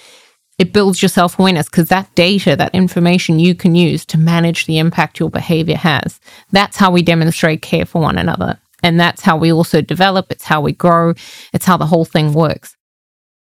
it 0.60 0.72
builds 0.72 1.02
your 1.02 1.10
self 1.10 1.40
awareness 1.40 1.68
because 1.68 1.90
that 1.90 2.14
data, 2.16 2.56
that 2.56 2.76
information 2.76 3.40
you 3.40 3.56
can 3.56 3.76
use 3.76 4.06
to 4.06 4.18
manage 4.18 4.66
the 4.66 4.78
impact 4.78 5.20
your 5.20 5.30
behavior 5.30 5.78
has. 5.78 6.20
That's 6.52 6.78
how 6.78 6.92
we 6.92 7.02
demonstrate 7.02 7.62
care 7.62 7.86
for 7.86 8.02
one 8.02 8.18
another. 8.18 8.60
And 8.84 9.00
that's 9.00 9.22
how 9.22 9.38
we 9.38 9.52
also 9.52 9.82
develop. 9.82 10.28
It's 10.30 10.44
how 10.44 10.62
we 10.62 10.74
grow. 10.74 11.14
It's 11.54 11.66
how 11.66 11.78
the 11.78 11.86
whole 11.86 12.06
thing 12.06 12.34
works. 12.34 12.76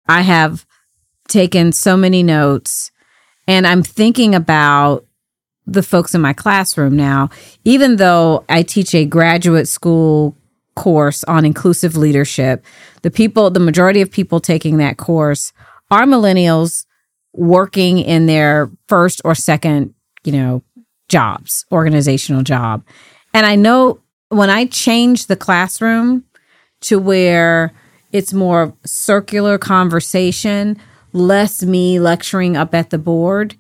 I 0.09 0.23
have 0.23 0.67
taken 1.29 1.73
so 1.73 1.97
many 1.97 2.23
notes 2.23 2.91
and 3.47 3.67
I'm 3.67 3.83
thinking 3.83 4.35
about 4.35 5.07
the 5.67 5.83
folks 5.83 6.15
in 6.15 6.21
my 6.21 6.33
classroom 6.33 6.97
now. 6.97 7.31
Even 7.65 7.97
though 7.97 8.45
I 8.49 8.63
teach 8.63 8.95
a 8.95 9.05
graduate 9.07 9.69
school 9.69 10.37
course 10.75 11.23
on 11.25 11.45
inclusive 11.45 11.97
leadership, 11.97 12.65
the 13.03 13.11
people, 13.11 13.51
the 13.51 13.61
majority 13.61 14.01
of 14.01 14.11
people 14.11 14.41
taking 14.41 14.79
that 14.79 14.97
course 14.97 15.53
are 15.91 16.05
millennials 16.05 16.87
working 17.33 17.99
in 17.99 18.27
their 18.27 18.71
first 18.89 19.21
or 19.25 19.35
second, 19.35 19.95
you 20.25 20.33
know, 20.33 20.63
jobs, 21.09 21.65
organizational 21.71 22.43
job. 22.43 22.85
And 23.35 23.47
I 23.47 23.57
know 23.57 24.01
when 24.29 24.51
I 24.51 24.67
change 24.67 25.27
the 25.27 25.37
classroom 25.37 26.25
to 26.83 26.99
where 26.99 27.73
it's 28.13 28.33
more 28.33 28.75
circular 28.85 29.59
conversation, 29.59 30.79
less 31.13 31.63
me 31.63 32.01
lecturing 32.01 32.57
up 32.57 32.75
at 32.75 32.91
the 32.91 32.99
board, 32.99 33.57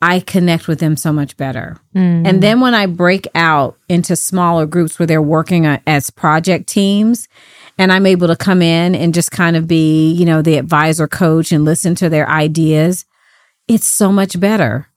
I 0.00 0.20
connect 0.20 0.68
with 0.68 0.78
them 0.78 0.96
so 0.96 1.12
much 1.12 1.36
better. 1.36 1.76
Mm. 1.94 2.26
And 2.26 2.42
then 2.42 2.60
when 2.60 2.74
I 2.74 2.86
break 2.86 3.26
out 3.34 3.76
into 3.88 4.14
smaller 4.14 4.64
groups 4.64 4.98
where 4.98 5.06
they're 5.06 5.20
working 5.20 5.66
as 5.66 6.10
project 6.10 6.68
teams, 6.68 7.28
and 7.78 7.92
I'm 7.92 8.06
able 8.06 8.26
to 8.26 8.36
come 8.36 8.60
in 8.60 8.94
and 8.94 9.14
just 9.14 9.30
kind 9.30 9.56
of 9.56 9.68
be, 9.68 10.12
you 10.12 10.26
know, 10.26 10.42
the 10.42 10.58
advisor 10.58 11.06
coach 11.06 11.52
and 11.52 11.64
listen 11.64 11.94
to 11.96 12.08
their 12.08 12.28
ideas, 12.28 13.06
it's 13.68 13.86
so 13.86 14.10
much 14.10 14.38
better. 14.38 14.88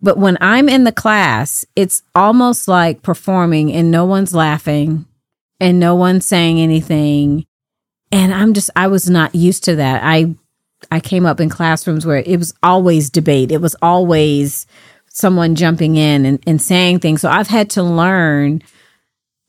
But 0.00 0.18
when 0.18 0.36
I'm 0.40 0.68
in 0.68 0.84
the 0.84 0.92
class, 0.92 1.64
it's 1.76 2.02
almost 2.14 2.68
like 2.68 3.02
performing 3.02 3.72
and 3.72 3.90
no 3.90 4.04
one's 4.04 4.34
laughing 4.34 5.06
and 5.60 5.80
no 5.80 5.94
one's 5.94 6.26
saying 6.26 6.60
anything. 6.60 7.46
And 8.12 8.34
I'm 8.34 8.52
just, 8.52 8.70
I 8.76 8.88
was 8.88 9.08
not 9.08 9.34
used 9.34 9.64
to 9.64 9.76
that. 9.76 10.02
I, 10.04 10.34
I 10.90 11.00
came 11.00 11.26
up 11.26 11.40
in 11.40 11.48
classrooms 11.48 12.04
where 12.04 12.18
it 12.18 12.38
was 12.38 12.52
always 12.62 13.08
debate. 13.08 13.50
It 13.52 13.60
was 13.60 13.76
always 13.80 14.66
someone 15.08 15.54
jumping 15.54 15.96
in 15.96 16.26
and, 16.26 16.42
and 16.46 16.60
saying 16.60 16.98
things. 16.98 17.22
So 17.22 17.30
I've 17.30 17.48
had 17.48 17.70
to 17.70 17.82
learn 17.82 18.62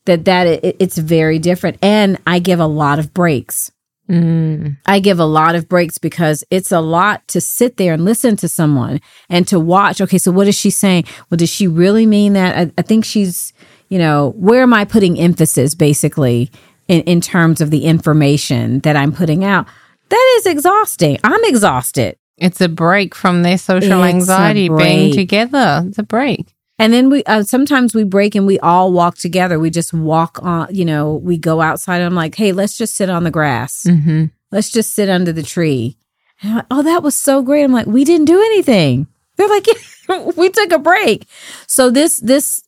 that 0.08 0.26
that 0.26 0.48
it, 0.48 0.76
it's 0.80 0.98
very 0.98 1.40
different. 1.40 1.78
And 1.82 2.18
I 2.26 2.40
give 2.40 2.60
a 2.60 2.68
lot 2.68 3.00
of 3.00 3.14
breaks. 3.14 3.72
Mm. 4.10 4.78
I 4.86 5.00
give 5.00 5.20
a 5.20 5.26
lot 5.26 5.56
of 5.56 5.68
breaks 5.68 5.98
because 5.98 6.44
it's 6.50 6.72
a 6.72 6.80
lot 6.80 7.28
to 7.30 7.42
sit 7.42 7.78
there 7.78 7.94
and 7.94 8.06
listen 8.06 8.38
to 8.38 8.48
someone 8.48 9.02
and 9.30 9.48
to 9.50 9.60
watch. 9.60 10.02
Okay, 10.02 10.18
so 10.18 10.32
what 10.32 10.48
is 10.48 10.58
she 10.58 10.70
saying? 10.70 11.04
Well, 11.30 11.38
does 11.38 11.50
she 11.50 11.68
really 11.68 12.06
mean 12.06 12.34
that? 12.34 12.58
I, 12.58 12.72
I 12.78 12.82
think 12.82 13.06
she's, 13.06 13.54
you 13.90 14.00
know, 14.00 14.34
where 14.38 14.62
am 14.62 14.74
I 14.74 14.86
putting 14.86 15.20
emphasis 15.20 15.76
basically 15.76 16.50
in, 16.88 17.02
in 17.02 17.22
terms 17.22 17.60
of 17.60 17.70
the 17.70 17.84
information 17.84 18.80
that 18.80 18.96
I'm 18.96 19.12
putting 19.12 19.44
out? 19.44 19.68
That 20.10 20.36
is 20.38 20.46
exhausting. 20.46 21.18
I'm 21.24 21.44
exhausted. 21.44 22.18
It's 22.38 22.62
a 22.62 22.70
break 22.70 23.14
from 23.14 23.44
their 23.44 23.58
social 23.58 24.04
It's 24.04 24.14
anxiety 24.14 24.70
being 24.70 25.14
together. 25.14 25.84
It's 25.88 25.98
a 25.98 26.04
break. 26.04 26.54
And 26.80 26.94
then 26.94 27.10
we 27.10 27.24
uh, 27.24 27.44
sometimes 27.44 27.96
we 27.96 28.04
break 28.04 28.36
and 28.36 28.46
we 28.46 28.60
all 28.60 28.92
walk 28.92 29.18
together. 29.18 29.58
We 29.60 29.70
just 29.70 29.94
walk 29.94 30.40
on, 30.44 30.74
you 30.74 30.86
know, 30.86 31.16
we 31.16 31.38
go 31.38 31.62
outside. 31.62 31.98
And 31.98 32.06
I'm 32.06 32.16
like, 32.16 32.36
hey, 32.36 32.52
let's 32.52 32.78
just 32.78 32.96
sit 32.96 33.10
on 33.10 33.24
the 33.24 33.32
grass. 33.32 33.84
hmm 33.84 34.26
let's 34.52 34.70
just 34.70 34.94
sit 34.94 35.10
under 35.10 35.32
the 35.32 35.44
tree. 35.44 35.98
And 36.42 36.52
I'm 36.52 36.56
like, 36.58 36.66
oh, 36.72 36.84
that 36.84 37.04
was 37.04 37.16
so 37.16 37.42
great. 37.42 37.64
I'm 37.64 37.72
like, 37.72 37.88
we 37.88 38.04
didn't 38.04 38.26
do 38.26 38.40
anything. 38.40 39.08
They're 39.36 39.50
like, 39.50 39.68
yeah, 39.68 40.32
we 40.38 40.50
took 40.50 40.72
a 40.72 40.80
break. 40.80 41.28
So 41.68 41.90
this, 41.90 42.18
this, 42.18 42.64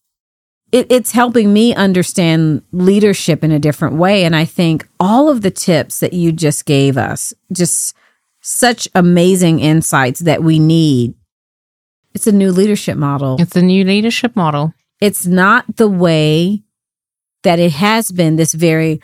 it, 0.72 0.88
it's 0.91 1.12
helping 1.12 1.54
me 1.54 1.74
understand 1.74 2.63
leadership 2.72 3.43
in 3.43 3.52
a 3.52 3.60
different 3.60 3.95
way. 3.95 4.24
And 4.24 4.36
I 4.36 4.45
think 4.45 4.88
all 5.00 5.30
of 5.30 5.41
the 5.41 5.52
tips 5.52 6.00
that 6.00 6.13
you 6.13 6.32
just 6.32 6.65
gave 6.65 6.98
us, 6.98 7.34
just 7.52 7.95
such 8.41 8.88
amazing 8.95 9.60
insights 9.60 10.22
that 10.22 10.43
we 10.43 10.60
need. 10.60 11.13
It's 12.20 12.28
a 12.28 12.34
new 12.34 12.52
leadership 12.52 12.98
model. 12.98 13.38
It's 13.40 13.56
a 13.56 13.62
new 13.62 13.86
leadership 13.86 14.36
model. 14.36 14.74
It's 15.00 15.26
not 15.26 15.78
the 15.78 15.88
way 15.88 16.64
that 17.44 17.60
it 17.60 17.72
has 17.72 18.12
been, 18.12 18.36
this 18.36 18.54
very 18.54 19.00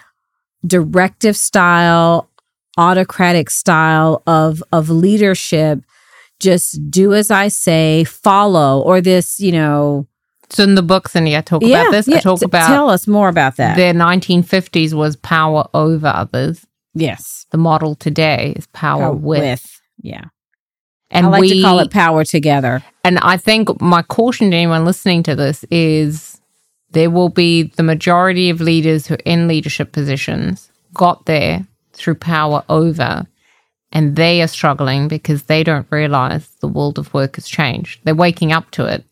directive 0.67 1.37
style, 1.37 2.29
autocratic 2.77 3.49
style 3.49 4.21
of 4.27 4.61
of 4.73 4.89
leadership. 4.89 5.79
Just 6.41 6.91
do 6.91 7.13
as 7.13 7.31
I 7.31 7.47
say, 7.47 8.03
follow, 8.03 8.81
or 8.81 8.99
this, 8.99 9.39
you 9.39 9.53
know. 9.53 10.07
So 10.49 10.63
in 10.63 10.75
the 10.75 10.83
book, 10.83 11.07
Cindy, 11.07 11.37
I 11.37 11.41
talk 11.41 11.63
about 11.63 11.91
this. 11.91 12.09
I 12.09 12.19
talk 12.19 12.39
t- 12.39 12.45
about 12.45 12.67
Tell 12.67 12.89
us 12.89 13.07
more 13.07 13.29
about 13.29 13.55
that. 13.55 13.77
The 13.77 13.97
1950s 13.97 14.93
was 14.93 15.15
power 15.15 15.69
over 15.73 16.07
others. 16.07 16.65
yes, 16.93 17.45
The 17.51 17.57
model 17.57 17.95
today 17.95 18.53
is 18.57 18.67
power, 18.67 19.03
Power 19.03 19.13
with. 19.15 19.79
Yeah, 20.01 20.25
And 21.15 21.27
I 21.27 21.29
like 21.29 21.41
we, 21.41 21.53
to 21.55 21.61
call 21.61 21.79
it 21.79 21.91
power 21.91 22.23
together. 22.23 22.83
And 23.03 23.19
I 23.19 23.37
think 23.37 23.81
my 23.81 24.01
caution 24.01 24.51
to 24.51 24.57
anyone 24.57 24.85
listening 24.85 25.23
to 25.23 25.35
this 25.35 25.63
is 25.71 26.39
there 26.91 27.09
will 27.09 27.29
be 27.29 27.63
the 27.63 27.83
majority 27.83 28.49
of 28.49 28.61
leaders 28.61 29.07
who 29.07 29.15
are 29.15 29.25
in 29.25 29.47
leadership 29.47 29.91
positions 29.91 30.71
got 30.93 31.25
there 31.25 31.67
through 31.93 32.15
power 32.15 32.63
over, 32.69 33.25
and 33.91 34.15
they 34.15 34.41
are 34.41 34.47
struggling 34.47 35.07
because 35.07 35.43
they 35.43 35.63
don't 35.63 35.87
realize 35.89 36.47
the 36.61 36.67
world 36.67 36.97
of 36.97 37.13
work 37.13 37.35
has 37.35 37.47
changed. 37.47 38.01
They're 38.03 38.15
waking 38.15 38.51
up 38.51 38.71
to 38.71 38.85
it. 38.85 39.03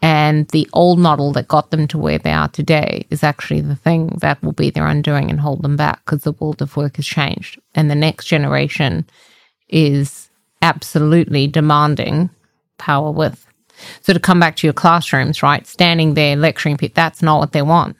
And 0.00 0.46
the 0.48 0.68
old 0.72 0.98
model 0.98 1.32
that 1.32 1.48
got 1.48 1.70
them 1.70 1.88
to 1.88 1.98
where 1.98 2.18
they 2.18 2.30
are 2.30 2.48
today 2.48 3.06
is 3.10 3.24
actually 3.24 3.60
the 3.62 3.74
thing 3.74 4.18
that 4.20 4.40
will 4.42 4.52
be 4.52 4.70
their 4.70 4.86
undoing 4.86 5.28
and 5.28 5.40
hold 5.40 5.62
them 5.62 5.76
back 5.76 6.04
because 6.04 6.22
the 6.22 6.32
world 6.32 6.62
of 6.62 6.76
work 6.76 6.96
has 6.96 7.06
changed. 7.06 7.60
And 7.74 7.90
the 7.90 7.96
next 7.96 8.26
generation 8.26 9.06
is 9.68 10.27
absolutely 10.62 11.46
demanding 11.46 12.30
power 12.78 13.10
with. 13.10 13.46
So 14.02 14.12
to 14.12 14.20
come 14.20 14.40
back 14.40 14.56
to 14.56 14.66
your 14.66 14.74
classrooms, 14.74 15.42
right? 15.42 15.66
Standing 15.66 16.14
there 16.14 16.36
lecturing 16.36 16.76
people, 16.76 16.94
that's 16.94 17.22
not 17.22 17.38
what 17.38 17.52
they 17.52 17.62
want. 17.62 17.96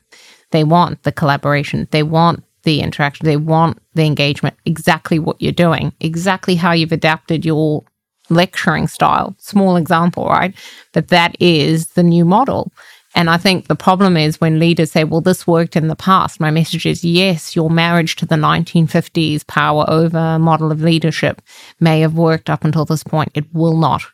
They 0.51 0.64
want 0.64 1.03
the 1.03 1.12
collaboration. 1.12 1.87
They 1.90 2.03
want 2.03 2.42
the 2.64 2.81
interaction. 2.81 3.27
They 3.27 3.37
want 3.37 3.79
the 3.94 4.05
engagement. 4.05 4.57
Exactly 4.64 5.18
what 5.18 5.40
you're 5.40 5.53
doing. 5.53 5.92
Exactly 6.01 6.55
how 6.55 6.73
you've 6.73 6.92
adapted 6.92 7.44
your 7.44 7.85
lecturing 8.31 8.88
style. 8.88 9.35
Small 9.38 9.77
example, 9.77 10.27
right? 10.27 10.55
But 10.92 11.09
that 11.09 11.37
is 11.40 11.88
the 11.88 12.03
new 12.03 12.25
model. 12.25 12.73
And 13.19 13.29
I 13.29 13.37
think 13.37 13.67
the 13.67 13.75
problem 13.75 14.17
is 14.17 14.41
when 14.41 14.61
leaders 14.61 14.93
say, 14.93 15.03
well, 15.03 15.21
this 15.21 15.45
worked 15.45 15.75
in 15.75 15.89
the 15.89 15.97
past. 15.97 16.39
My 16.39 16.53
message 16.53 16.87
is 16.87 17.03
yes, 17.05 17.57
your 17.57 17.69
marriage 17.69 18.15
to 18.17 18.27
the 18.27 18.37
1950s 18.37 19.45
power 19.49 19.85
over 19.89 20.39
model 20.39 20.71
of 20.71 20.83
leadership 20.83 21.43
may 21.81 21.99
have 21.99 22.15
worked 22.15 22.49
up 22.49 22.65
until 22.65 22.85
this 22.85 23.03
point. 23.03 23.33
It 23.35 23.53
will 23.53 23.77
not. 23.77 24.05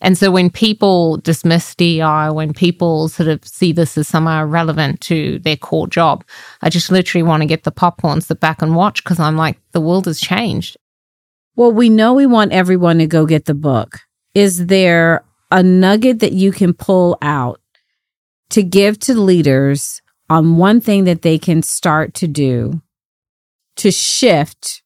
And 0.00 0.16
so 0.16 0.30
when 0.30 0.50
people 0.50 1.16
dismiss 1.16 1.74
DEI, 1.74 2.30
when 2.30 2.52
people 2.52 3.08
sort 3.08 3.28
of 3.28 3.44
see 3.44 3.72
this 3.72 3.98
as 3.98 4.06
somehow 4.06 4.44
relevant 4.44 5.00
to 5.00 5.40
their 5.40 5.56
core 5.56 5.88
job, 5.88 6.24
I 6.62 6.70
just 6.70 6.92
literally 6.92 7.24
want 7.24 7.40
to 7.40 7.48
get 7.48 7.64
the 7.64 7.72
popcorn, 7.72 8.20
sit 8.20 8.38
back 8.38 8.62
and 8.62 8.76
watch 8.76 9.02
because 9.02 9.18
I'm 9.18 9.36
like, 9.36 9.58
the 9.72 9.80
world 9.80 10.04
has 10.04 10.20
changed. 10.20 10.76
Well, 11.56 11.72
we 11.72 11.88
know 11.88 12.14
we 12.14 12.26
want 12.26 12.52
everyone 12.52 12.98
to 12.98 13.08
go 13.08 13.26
get 13.26 13.46
the 13.46 13.54
book. 13.54 13.98
Is 14.32 14.66
there 14.66 15.24
a 15.50 15.60
nugget 15.60 16.20
that 16.20 16.34
you 16.34 16.52
can 16.52 16.72
pull 16.72 17.18
out 17.20 17.60
to 18.54 18.62
give 18.62 19.00
to 19.00 19.14
leaders 19.14 20.00
on 20.30 20.58
one 20.58 20.80
thing 20.80 21.02
that 21.04 21.22
they 21.22 21.38
can 21.38 21.60
start 21.60 22.14
to 22.14 22.28
do 22.28 22.80
to 23.74 23.90
shift 23.90 24.84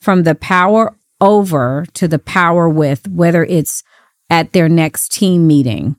from 0.00 0.22
the 0.22 0.34
power 0.34 0.96
over 1.20 1.84
to 1.92 2.08
the 2.08 2.18
power 2.18 2.66
with, 2.70 3.06
whether 3.06 3.44
it's 3.44 3.82
at 4.30 4.54
their 4.54 4.66
next 4.66 5.12
team 5.12 5.46
meeting? 5.46 5.94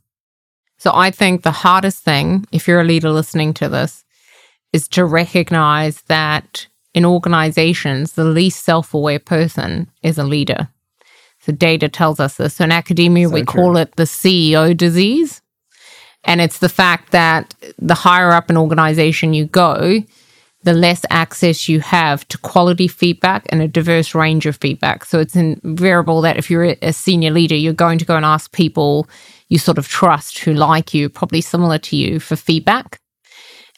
So 0.80 0.92
I 0.92 1.12
think 1.12 1.44
the 1.44 1.52
hardest 1.52 2.04
thing, 2.04 2.48
if 2.52 2.68
you're 2.68 2.82
a 2.82 2.84
leader 2.84 3.12
listening 3.12 3.54
to 3.56 3.70
this, 3.70 4.04
is 4.74 4.88
to 4.88 5.06
recognize 5.06 6.02
that 6.08 6.66
in 6.96 7.06
organizations, 7.06 8.14
the 8.14 8.24
least 8.24 8.64
self 8.64 8.96
aware 8.96 9.20
person 9.20 9.92
is 10.02 10.18
a 10.18 10.24
leader. 10.24 10.70
So 11.42 11.52
data 11.52 11.90
tells 11.90 12.20
us 12.20 12.38
this. 12.38 12.56
So 12.56 12.64
in 12.64 12.72
academia, 12.72 13.28
so 13.28 13.36
we 13.36 13.42
true. 13.42 13.62
call 13.62 13.78
it 13.78 13.96
the 13.98 14.06
CEO 14.06 14.76
disease. 14.76 15.44
And 16.28 16.42
it's 16.42 16.60
the 16.60 16.70
fact 16.70 17.12
that 17.12 17.56
the 17.80 17.96
higher 17.96 18.32
up 18.32 18.50
an 18.50 18.58
organization 18.58 19.34
you 19.34 19.46
go, 19.46 20.04
the 20.64 20.74
less 20.74 21.06
access 21.10 21.70
you 21.70 21.80
have 21.80 22.28
to 22.28 22.38
quality 22.40 22.90
feedback 22.90 23.46
and 23.50 23.62
a 23.62 23.68
diverse 23.68 24.14
range 24.14 24.46
of 24.46 24.58
feedback. 24.58 25.06
So 25.06 25.20
it's 25.20 25.38
invariable 25.38 26.22
that 26.22 26.36
if 26.36 26.52
you're 26.52 26.76
a 26.82 26.92
senior 26.92 27.32
leader, 27.32 27.56
you're 27.56 27.72
going 27.72 27.98
to 28.00 28.06
go 28.06 28.18
and 28.18 28.26
ask 28.26 28.52
people 28.52 29.08
you 29.48 29.58
sort 29.58 29.78
of 29.78 29.88
trust 29.88 30.40
who 30.40 30.54
like 30.54 30.94
you, 30.94 31.08
probably 31.08 31.40
similar 31.40 31.78
to 31.78 31.96
you, 31.96 32.20
for 32.20 32.36
feedback. 32.36 33.00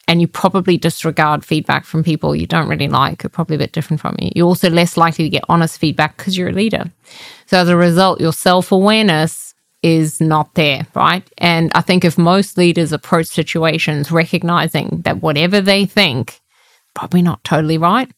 And 0.08 0.20
you 0.20 0.26
probably 0.26 0.76
disregard 0.76 1.44
feedback 1.44 1.84
from 1.84 2.02
people 2.02 2.34
you 2.34 2.48
don't 2.48 2.66
really 2.66 2.88
like, 2.88 3.22
who 3.22 3.26
are 3.26 3.30
probably 3.30 3.54
a 3.54 3.60
bit 3.60 3.70
different 3.70 4.00
from 4.00 4.16
you. 4.18 4.32
You're 4.34 4.48
also 4.48 4.68
less 4.68 4.96
likely 4.96 5.24
to 5.26 5.30
get 5.30 5.44
honest 5.48 5.78
feedback 5.78 6.16
because 6.16 6.36
you're 6.36 6.48
a 6.48 6.52
leader. 6.52 6.90
So 7.46 7.58
as 7.58 7.68
a 7.68 7.76
result, 7.76 8.20
your 8.20 8.32
self 8.32 8.72
awareness 8.72 9.49
is 9.82 10.20
not 10.20 10.54
there, 10.54 10.86
right? 10.94 11.28
And 11.38 11.70
I 11.74 11.80
think 11.80 12.04
if 12.04 12.18
most 12.18 12.58
leaders 12.58 12.92
approach 12.92 13.26
situations 13.26 14.12
recognizing 14.12 15.00
that 15.04 15.22
whatever 15.22 15.60
they 15.60 15.86
think 15.86 16.40
probably 16.94 17.22
not 17.22 17.42
totally 17.44 17.78
right. 17.78 18.10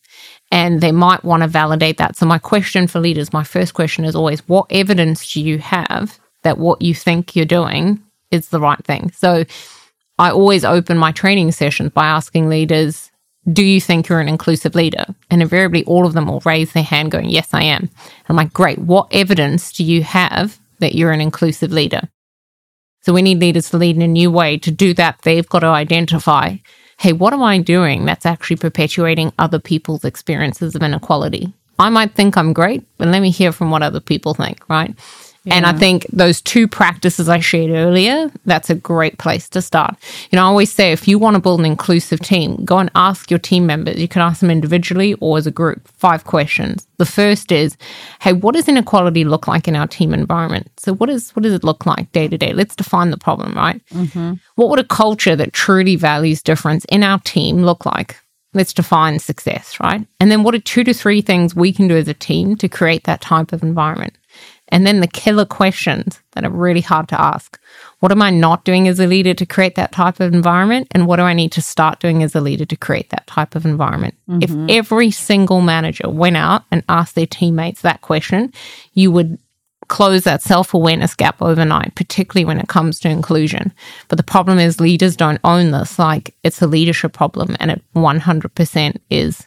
And 0.50 0.80
they 0.80 0.92
might 0.92 1.24
want 1.24 1.42
to 1.42 1.48
validate 1.48 1.96
that. 1.98 2.16
So, 2.16 2.26
my 2.26 2.38
question 2.38 2.86
for 2.86 3.00
leaders, 3.00 3.32
my 3.32 3.44
first 3.44 3.74
question 3.74 4.04
is 4.04 4.14
always 4.14 4.46
what 4.48 4.66
evidence 4.70 5.32
do 5.32 5.40
you 5.40 5.58
have 5.58 6.18
that 6.42 6.58
what 6.58 6.82
you 6.82 6.94
think 6.94 7.34
you're 7.34 7.46
doing 7.46 8.02
is 8.30 8.48
the 8.48 8.60
right 8.60 8.82
thing? 8.84 9.10
So, 9.12 9.44
I 10.18 10.30
always 10.30 10.64
open 10.64 10.98
my 10.98 11.12
training 11.12 11.52
sessions 11.52 11.90
by 11.90 12.06
asking 12.06 12.48
leaders, 12.48 13.10
do 13.50 13.64
you 13.64 13.80
think 13.80 14.08
you're 14.08 14.20
an 14.20 14.28
inclusive 14.28 14.74
leader? 14.74 15.04
And 15.30 15.40
invariably, 15.40 15.84
all 15.84 16.06
of 16.06 16.12
them 16.12 16.26
will 16.26 16.42
raise 16.44 16.72
their 16.72 16.82
hand 16.82 17.10
going, 17.12 17.30
Yes, 17.30 17.48
I 17.54 17.62
am. 17.64 17.88
I'm 18.28 18.36
like, 18.36 18.52
Great. 18.52 18.78
What 18.78 19.08
evidence 19.10 19.72
do 19.72 19.84
you 19.84 20.02
have 20.02 20.58
that 20.82 20.94
you're 20.94 21.12
an 21.12 21.20
inclusive 21.20 21.72
leader? 21.72 22.02
So 23.00 23.12
we 23.12 23.22
need 23.22 23.40
leaders 23.40 23.70
to 23.70 23.78
lead 23.78 23.96
in 23.96 24.02
a 24.02 24.08
new 24.08 24.30
way. 24.30 24.58
To 24.58 24.70
do 24.70 24.94
that, 24.94 25.20
they've 25.22 25.48
got 25.48 25.60
to 25.60 25.66
identify 25.66 26.56
hey, 26.98 27.12
what 27.12 27.32
am 27.32 27.42
I 27.42 27.58
doing 27.58 28.04
that's 28.04 28.24
actually 28.24 28.56
perpetuating 28.56 29.32
other 29.36 29.58
people's 29.58 30.04
experiences 30.04 30.76
of 30.76 30.84
inequality? 30.84 31.52
I 31.76 31.90
might 31.90 32.14
think 32.14 32.36
I'm 32.36 32.52
great, 32.52 32.84
but 32.96 33.08
let 33.08 33.20
me 33.20 33.30
hear 33.30 33.50
from 33.50 33.72
what 33.72 33.82
other 33.82 33.98
people 33.98 34.34
think, 34.34 34.68
right? 34.68 34.94
Yeah. 35.44 35.54
And 35.54 35.66
I 35.66 35.72
think 35.72 36.06
those 36.12 36.40
two 36.40 36.68
practices 36.68 37.28
I 37.28 37.40
shared 37.40 37.70
earlier, 37.70 38.30
that's 38.44 38.70
a 38.70 38.76
great 38.76 39.18
place 39.18 39.48
to 39.50 39.62
start. 39.62 39.96
You 40.30 40.36
know, 40.36 40.42
I 40.42 40.46
always 40.46 40.72
say 40.72 40.92
if 40.92 41.08
you 41.08 41.18
want 41.18 41.34
to 41.34 41.40
build 41.40 41.58
an 41.58 41.66
inclusive 41.66 42.20
team, 42.20 42.64
go 42.64 42.78
and 42.78 42.90
ask 42.94 43.28
your 43.28 43.40
team 43.40 43.66
members. 43.66 44.00
You 44.00 44.06
can 44.06 44.22
ask 44.22 44.40
them 44.40 44.50
individually 44.50 45.14
or 45.14 45.38
as 45.38 45.46
a 45.46 45.50
group. 45.50 45.88
Five 45.88 46.24
questions. 46.24 46.86
The 46.98 47.06
first 47.06 47.50
is, 47.50 47.76
hey, 48.20 48.32
what 48.32 48.54
does 48.54 48.68
inequality 48.68 49.24
look 49.24 49.48
like 49.48 49.66
in 49.66 49.74
our 49.74 49.88
team 49.88 50.14
environment? 50.14 50.70
So 50.78 50.94
what 50.94 51.10
is 51.10 51.30
what 51.34 51.42
does 51.42 51.54
it 51.54 51.64
look 51.64 51.86
like 51.86 52.12
day 52.12 52.28
to 52.28 52.38
day? 52.38 52.52
Let's 52.52 52.76
define 52.76 53.10
the 53.10 53.18
problem, 53.18 53.54
right? 53.54 53.84
Mm-hmm. 53.88 54.34
What 54.54 54.68
would 54.68 54.78
a 54.78 54.84
culture 54.84 55.34
that 55.34 55.52
truly 55.52 55.96
values 55.96 56.40
difference 56.40 56.84
in 56.84 57.02
our 57.02 57.18
team 57.18 57.64
look 57.64 57.84
like? 57.84 58.16
Let's 58.54 58.74
define 58.74 59.18
success, 59.18 59.80
right? 59.80 60.06
And 60.20 60.30
then 60.30 60.42
what 60.42 60.54
are 60.54 60.60
two 60.60 60.84
to 60.84 60.92
three 60.92 61.22
things 61.22 61.56
we 61.56 61.72
can 61.72 61.88
do 61.88 61.96
as 61.96 62.06
a 62.06 62.14
team 62.14 62.54
to 62.56 62.68
create 62.68 63.04
that 63.04 63.22
type 63.22 63.52
of 63.52 63.62
environment? 63.62 64.16
And 64.68 64.86
then 64.86 65.00
the 65.00 65.06
killer 65.06 65.44
questions 65.44 66.20
that 66.32 66.44
are 66.44 66.50
really 66.50 66.80
hard 66.80 67.08
to 67.08 67.20
ask. 67.20 67.58
What 68.00 68.10
am 68.10 68.22
I 68.22 68.30
not 68.30 68.64
doing 68.64 68.88
as 68.88 68.98
a 68.98 69.06
leader 69.06 69.34
to 69.34 69.44
create 69.44 69.74
that 69.74 69.92
type 69.92 70.18
of 70.18 70.32
environment? 70.32 70.88
And 70.92 71.06
what 71.06 71.16
do 71.16 71.22
I 71.22 71.34
need 71.34 71.52
to 71.52 71.62
start 71.62 72.00
doing 72.00 72.22
as 72.22 72.34
a 72.34 72.40
leader 72.40 72.64
to 72.64 72.76
create 72.76 73.10
that 73.10 73.26
type 73.26 73.54
of 73.54 73.66
environment? 73.66 74.14
Mm-hmm. 74.28 74.68
If 74.70 74.76
every 74.76 75.10
single 75.10 75.60
manager 75.60 76.08
went 76.08 76.36
out 76.36 76.64
and 76.70 76.82
asked 76.88 77.16
their 77.16 77.26
teammates 77.26 77.82
that 77.82 78.00
question, 78.00 78.52
you 78.94 79.12
would 79.12 79.38
close 79.88 80.24
that 80.24 80.40
self 80.40 80.72
awareness 80.72 81.14
gap 81.14 81.42
overnight, 81.42 81.94
particularly 81.94 82.46
when 82.46 82.58
it 82.58 82.68
comes 82.68 82.98
to 83.00 83.10
inclusion. 83.10 83.72
But 84.08 84.16
the 84.16 84.22
problem 84.22 84.58
is 84.58 84.80
leaders 84.80 85.16
don't 85.16 85.40
own 85.44 85.70
this. 85.70 85.98
Like 85.98 86.34
it's 86.42 86.62
a 86.62 86.66
leadership 86.66 87.12
problem 87.12 87.56
and 87.60 87.70
it 87.70 87.82
100% 87.94 88.96
is. 89.10 89.46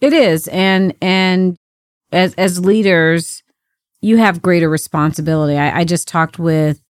It 0.00 0.12
is. 0.12 0.48
And, 0.48 0.94
and 1.00 1.56
as, 2.10 2.34
as 2.34 2.64
leaders, 2.64 3.42
you 4.00 4.16
have 4.16 4.42
greater 4.42 4.68
responsibility. 4.68 5.56
I, 5.56 5.80
I 5.80 5.84
just 5.84 6.08
talked 6.08 6.38
with 6.38 6.80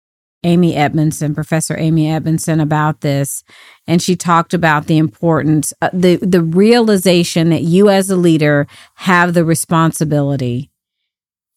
Amy 0.43 0.75
Edmondson, 0.75 1.35
Professor 1.35 1.77
Amy 1.79 2.11
Edmondson, 2.11 2.61
about 2.61 3.03
this, 3.03 3.45
and 3.87 4.01
she 4.01 4.17
talked 4.17 4.55
about 4.55 4.87
the 4.87 4.97
importance, 4.97 5.75
uh, 5.83 5.91
the 5.93 6.17
the 6.17 6.43
realization 6.43 7.51
that 7.51 7.63
you 7.63 7.91
as 7.91 8.09
a 8.09 8.17
leader 8.17 8.67
have 8.95 9.35
the 9.35 9.45
responsibility, 9.45 10.71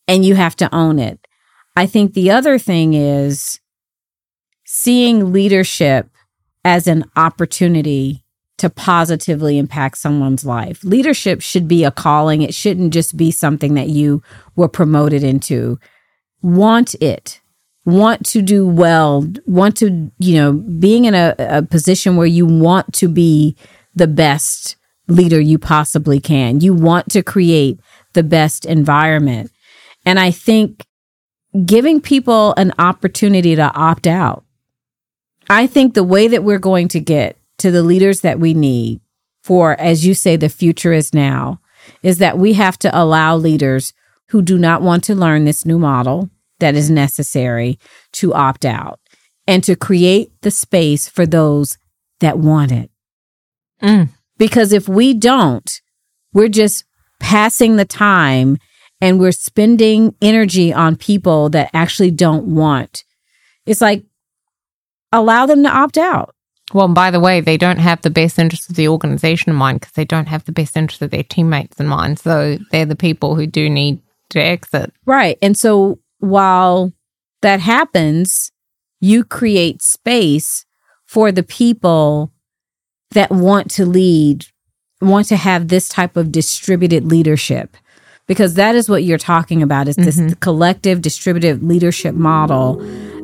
and 0.07 0.25
you 0.25 0.35
have 0.35 0.55
to 0.57 0.73
own 0.75 0.99
it. 0.99 1.25
I 1.75 1.85
think 1.85 2.13
the 2.13 2.29
other 2.31 2.59
thing 2.59 2.93
is 2.93 3.59
seeing 4.65 5.31
leadership 5.31 6.09
as 6.65 6.87
an 6.87 7.05
opportunity 7.15 8.22
to 8.57 8.69
positively 8.69 9.57
impact 9.57 9.97
someone's 9.97 10.45
life. 10.45 10.83
Leadership 10.83 11.41
should 11.41 11.67
be 11.67 11.83
a 11.83 11.91
calling. 11.91 12.41
It 12.41 12.53
shouldn't 12.53 12.93
just 12.93 13.17
be 13.17 13.31
something 13.31 13.73
that 13.73 13.89
you 13.89 14.21
were 14.55 14.69
promoted 14.69 15.23
into. 15.23 15.79
Want 16.41 16.93
it, 16.95 17.41
want 17.85 18.25
to 18.27 18.41
do 18.41 18.67
well, 18.67 19.27
want 19.45 19.77
to, 19.77 20.11
you 20.19 20.35
know, 20.35 20.53
being 20.53 21.05
in 21.05 21.15
a, 21.15 21.35
a 21.39 21.63
position 21.63 22.15
where 22.15 22.27
you 22.27 22.45
want 22.45 22.93
to 22.93 23.07
be 23.07 23.55
the 23.95 24.07
best 24.07 24.75
leader 25.07 25.39
you 25.39 25.57
possibly 25.57 26.19
can. 26.19 26.61
You 26.61 26.73
want 26.73 27.09
to 27.11 27.23
create 27.23 27.79
the 28.13 28.23
best 28.23 28.65
environment. 28.65 29.51
And 30.05 30.19
I 30.19 30.31
think 30.31 30.85
giving 31.65 32.01
people 32.01 32.53
an 32.55 32.73
opportunity 32.79 33.55
to 33.55 33.73
opt 33.73 34.07
out. 34.07 34.43
I 35.49 35.67
think 35.67 35.93
the 35.93 36.03
way 36.03 36.27
that 36.27 36.43
we're 36.43 36.59
going 36.59 36.87
to 36.89 36.99
get 36.99 37.37
to 37.63 37.71
the 37.71 37.82
leaders 37.82 38.19
that 38.19 38.41
we 38.41 38.54
need 38.54 38.99
for, 39.41 39.80
as 39.80 40.06
you 40.06 40.13
say, 40.13 40.36
the 40.36 40.49
future 40.49 40.91
is 40.91 41.13
now, 41.13 41.62
is 42.02 42.17
that 42.17 42.38
we 42.38 42.52
have 42.52 42.78
to 42.80 42.91
allow 42.93 43.38
leaders 43.38 43.93
who 44.32 44.41
do 44.41 44.58
not 44.58 44.82
want 44.82 45.02
to 45.06 45.15
learn 45.15 45.45
this 45.45 45.65
new 45.65 45.80
model 45.80 46.30
that 46.60 46.76
is 46.76 46.89
necessary 46.89 47.80
to 48.12 48.34
opt 48.34 48.65
out 48.65 48.99
and 49.47 49.63
to 49.63 49.78
create 49.78 50.30
the 50.41 50.52
space 50.52 51.08
for 51.08 51.26
those 51.26 51.78
that 52.19 52.38
want 52.38 52.73
it. 52.73 52.91
Mm. 53.82 54.10
Because 54.38 54.73
if 54.73 54.89
we 54.89 55.13
don't, 55.13 55.80
we're 56.34 56.49
just 56.49 56.84
passing 57.21 57.78
the 57.78 57.86
time 57.86 58.58
and 58.99 59.21
we're 59.21 59.32
spending 59.32 60.15
energy 60.21 60.73
on 60.73 60.97
people 60.97 61.47
that 61.52 61.69
actually 61.73 62.12
don't 62.12 62.45
want. 62.45 63.06
It's 63.65 63.80
like, 63.80 64.04
allow 65.13 65.45
them 65.45 65.63
to 65.63 65.69
opt 65.69 65.97
out. 65.97 66.36
Well, 66.73 66.88
by 66.88 67.12
the 67.12 67.19
way, 67.19 67.39
they 67.39 67.57
don't 67.57 67.77
have 67.77 68.01
the 68.01 68.09
best 68.09 68.39
interest 68.39 68.69
of 68.69 68.75
the 68.75 68.88
organization 68.88 69.51
in 69.51 69.55
mind 69.55 69.79
because 69.79 69.93
they 69.93 70.05
don't 70.05 70.27
have 70.27 70.43
the 70.45 70.51
best 70.51 70.75
interest 70.75 71.01
of 71.01 71.12
their 71.12 71.23
teammates 71.23 71.79
in 71.79 71.88
mind. 71.88 72.19
So 72.19 72.57
they're 72.71 72.86
the 72.86 72.95
people 72.95 73.36
who 73.36 73.45
do 73.45 73.69
need 73.69 74.01
to 74.31 74.39
exit. 74.41 74.91
Right. 75.05 75.38
And 75.41 75.55
so 75.55 75.99
while 76.19 76.91
that 77.41 77.59
happens, 77.59 78.51
you 78.99 79.23
create 79.23 79.81
space 79.81 80.65
for 81.05 81.31
the 81.31 81.43
people 81.43 82.31
that 83.12 83.29
want 83.29 83.69
to 83.71 83.86
lead, 83.86 84.47
want 84.99 85.27
to 85.27 85.36
have 85.36 85.67
this 85.67 85.88
type 85.88 86.17
of 86.17 86.31
distributed 86.31 87.05
leadership. 87.05 87.77
Because 88.25 88.53
that 88.53 88.73
is 88.73 88.89
what 88.89 89.03
you're 89.03 89.17
talking 89.17 89.62
about 89.62 89.89
is 89.89 89.97
this 89.97 90.17
mm-hmm. 90.17 90.39
collective 90.39 91.01
distributive 91.01 91.62
leadership 91.62 92.15
model 92.15 92.81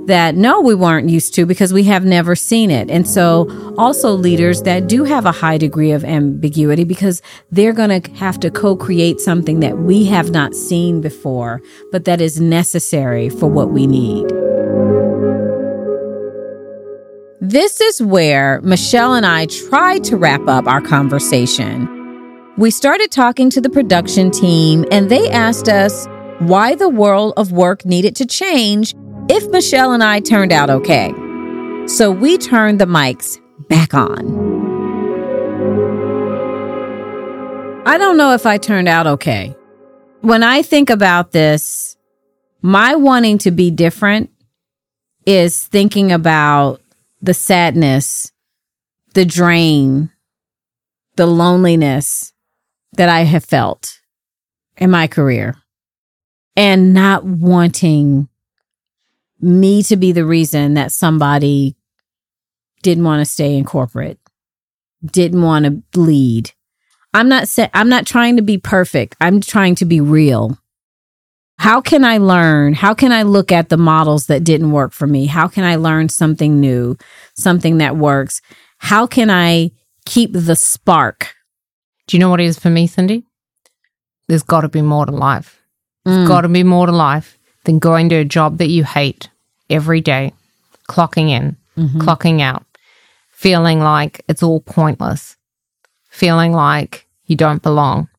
that 0.10 0.36
no, 0.36 0.60
we 0.60 0.74
weren't 0.74 1.08
used 1.10 1.36
to 1.36 1.45
because 1.45 1.72
we 1.72 1.84
have 1.84 2.04
never 2.04 2.36
seen 2.36 2.72
it. 2.72 2.89
And 2.89 3.08
so 3.08 3.48
also 3.78 4.13
leaders 4.13 4.63
that 4.63 4.88
do 4.88 5.04
have 5.04 5.26
a 5.26 5.32
high 5.32 5.58
degree 5.58 5.91
of 5.91 6.04
ambiguity 6.04 6.84
because 6.84 7.22
they're 7.52 7.74
going 7.74 8.02
to 8.02 8.12
have 8.13 8.39
to 8.41 8.50
co-create 8.50 9.19
something 9.19 9.60
that 9.60 9.78
we 9.78 10.06
have 10.06 10.32
not 10.32 10.56
seen 10.56 11.00
before, 11.00 11.62
but 11.91 12.06
that 12.06 12.22
is 12.22 12.41
necessary 12.41 13.30
for 13.30 13.48
what 13.48 13.69
we 13.69 13.86
need. 13.86 14.28
This 17.39 17.80
is 17.80 18.02
where 18.02 18.62
Michelle 18.62 19.13
and 19.13 19.26
I 19.26 19.45
tried 19.45 20.04
to 20.06 20.17
wrap 20.17 20.48
up 20.48 20.67
our 20.67 20.82
conversation. 20.82 21.88
We 22.58 22.72
started 22.72 23.12
talking 23.12 23.50
to 23.52 23.62
the 23.62 23.69
production 23.69 24.32
team, 24.32 24.86
and 24.91 25.10
they 25.10 25.30
asked 25.30 25.69
us 25.69 26.08
why 26.39 26.74
the 26.76 26.89
world 26.89 27.34
of 27.38 27.52
work 27.52 27.86
needed 27.86 28.15
to 28.17 28.26
change 28.26 28.95
if 29.29 29.47
Michelle 29.51 29.93
and 29.93 30.03
I 30.03 30.19
turned 30.19 30.51
out 30.51 30.69
okay. 30.69 31.13
So 31.85 32.11
we 32.11 32.37
turned 32.37 32.81
the 32.81 32.85
mics 32.85 33.39
back 33.69 33.93
on. 33.93 34.49
I 37.85 37.97
don't 37.97 38.17
know 38.17 38.33
if 38.33 38.45
I 38.45 38.57
turned 38.57 38.87
out 38.87 39.07
okay. 39.07 39.55
When 40.21 40.43
I 40.43 40.61
think 40.61 40.89
about 40.89 41.31
this, 41.31 41.95
my 42.61 42.95
wanting 42.95 43.37
to 43.39 43.51
be 43.51 43.71
different 43.71 44.31
is 45.25 45.65
thinking 45.67 46.11
about 46.11 46.81
the 47.21 47.33
sadness, 47.33 48.31
the 49.13 49.25
drain, 49.25 50.11
the 51.15 51.25
loneliness 51.25 52.33
that 52.93 53.09
I 53.09 53.21
have 53.21 53.45
felt 53.45 53.99
in 54.77 54.89
my 54.89 55.07
career 55.07 55.55
and 56.55 56.93
not 56.93 57.23
wanting 57.23 58.27
me 59.41 59.84
to 59.84 59.95
be 59.95 60.12
the 60.12 60.25
reason 60.25 60.73
that 60.73 60.91
somebody 60.91 61.75
didn't 62.82 63.04
want 63.04 63.21
to 63.21 63.32
stay 63.32 63.56
in 63.56 63.65
corporate, 63.65 64.19
didn't 65.04 65.41
want 65.41 65.65
to 65.65 65.99
lead. 65.99 66.52
I'm 67.13 67.30
not 67.30 67.47
saying 67.47 67.69
I'm 67.73 67.89
not 67.89 68.06
trying 68.06 68.36
to 68.38 68.41
be 68.41 68.58
perfect. 68.58 69.15
I'm 69.19 69.41
trying 69.41 69.75
to 69.75 69.86
be 69.86 70.02
real. 70.02 70.58
How 71.58 71.82
can 71.82 72.06
I 72.06 72.19
learn? 72.19 72.73
How 72.73 72.93
can 72.93 73.12
I 73.12 73.23
look 73.23 73.52
at 73.52 73.69
the 73.69 73.78
models 73.78 74.28
that 74.28 74.43
didn't 74.43 74.71
work 74.71 74.93
for 74.93 75.08
me? 75.08 75.25
How 75.25 75.47
can 75.47 75.63
I 75.63 75.75
learn 75.75 76.08
something 76.08 76.60
new, 76.60 76.97
something 77.34 77.80
that 77.80 77.97
works? 77.97 78.41
How 78.78 79.08
can 79.08 79.30
I 79.30 79.71
keep 80.06 80.32
the 80.32 80.56
spark? 80.56 81.34
Do 82.08 82.15
you 82.15 82.21
know 82.21 82.30
what 82.30 82.39
it 82.39 82.45
is 82.45 82.58
for 82.58 82.69
me, 82.69 82.88
Cindy? 82.88 83.25
There's 84.28 84.43
got 84.43 84.62
to 84.62 84.69
be 84.69 84.82
more 84.82 85.06
to 85.06 85.12
life. 85.12 85.62
There's 86.06 86.25
mm. 86.25 86.28
got 86.28 86.41
to 86.41 86.49
be 86.49 86.63
more 86.63 86.86
to 86.86 86.91
life 86.91 87.38
than 87.65 87.80
going 87.80 88.10
to 88.10 88.15
a 88.15 88.26
job 88.26 88.58
that 88.58 88.69
you 88.69 88.84
hate 88.84 89.30
every 89.69 90.02
day, 90.02 90.34
clocking 90.88 91.30
in, 91.30 91.58
mm-hmm. 91.78 92.02
clocking 92.02 92.41
out, 92.41 92.65
feeling 93.32 93.80
like 93.80 94.22
it's 94.28 94.43
all 94.43 94.62
pointless, 94.62 95.38
feeling 96.10 96.52
like 96.52 97.08
you 97.26 97.36
don't 97.36 97.62
belong, 97.62 98.10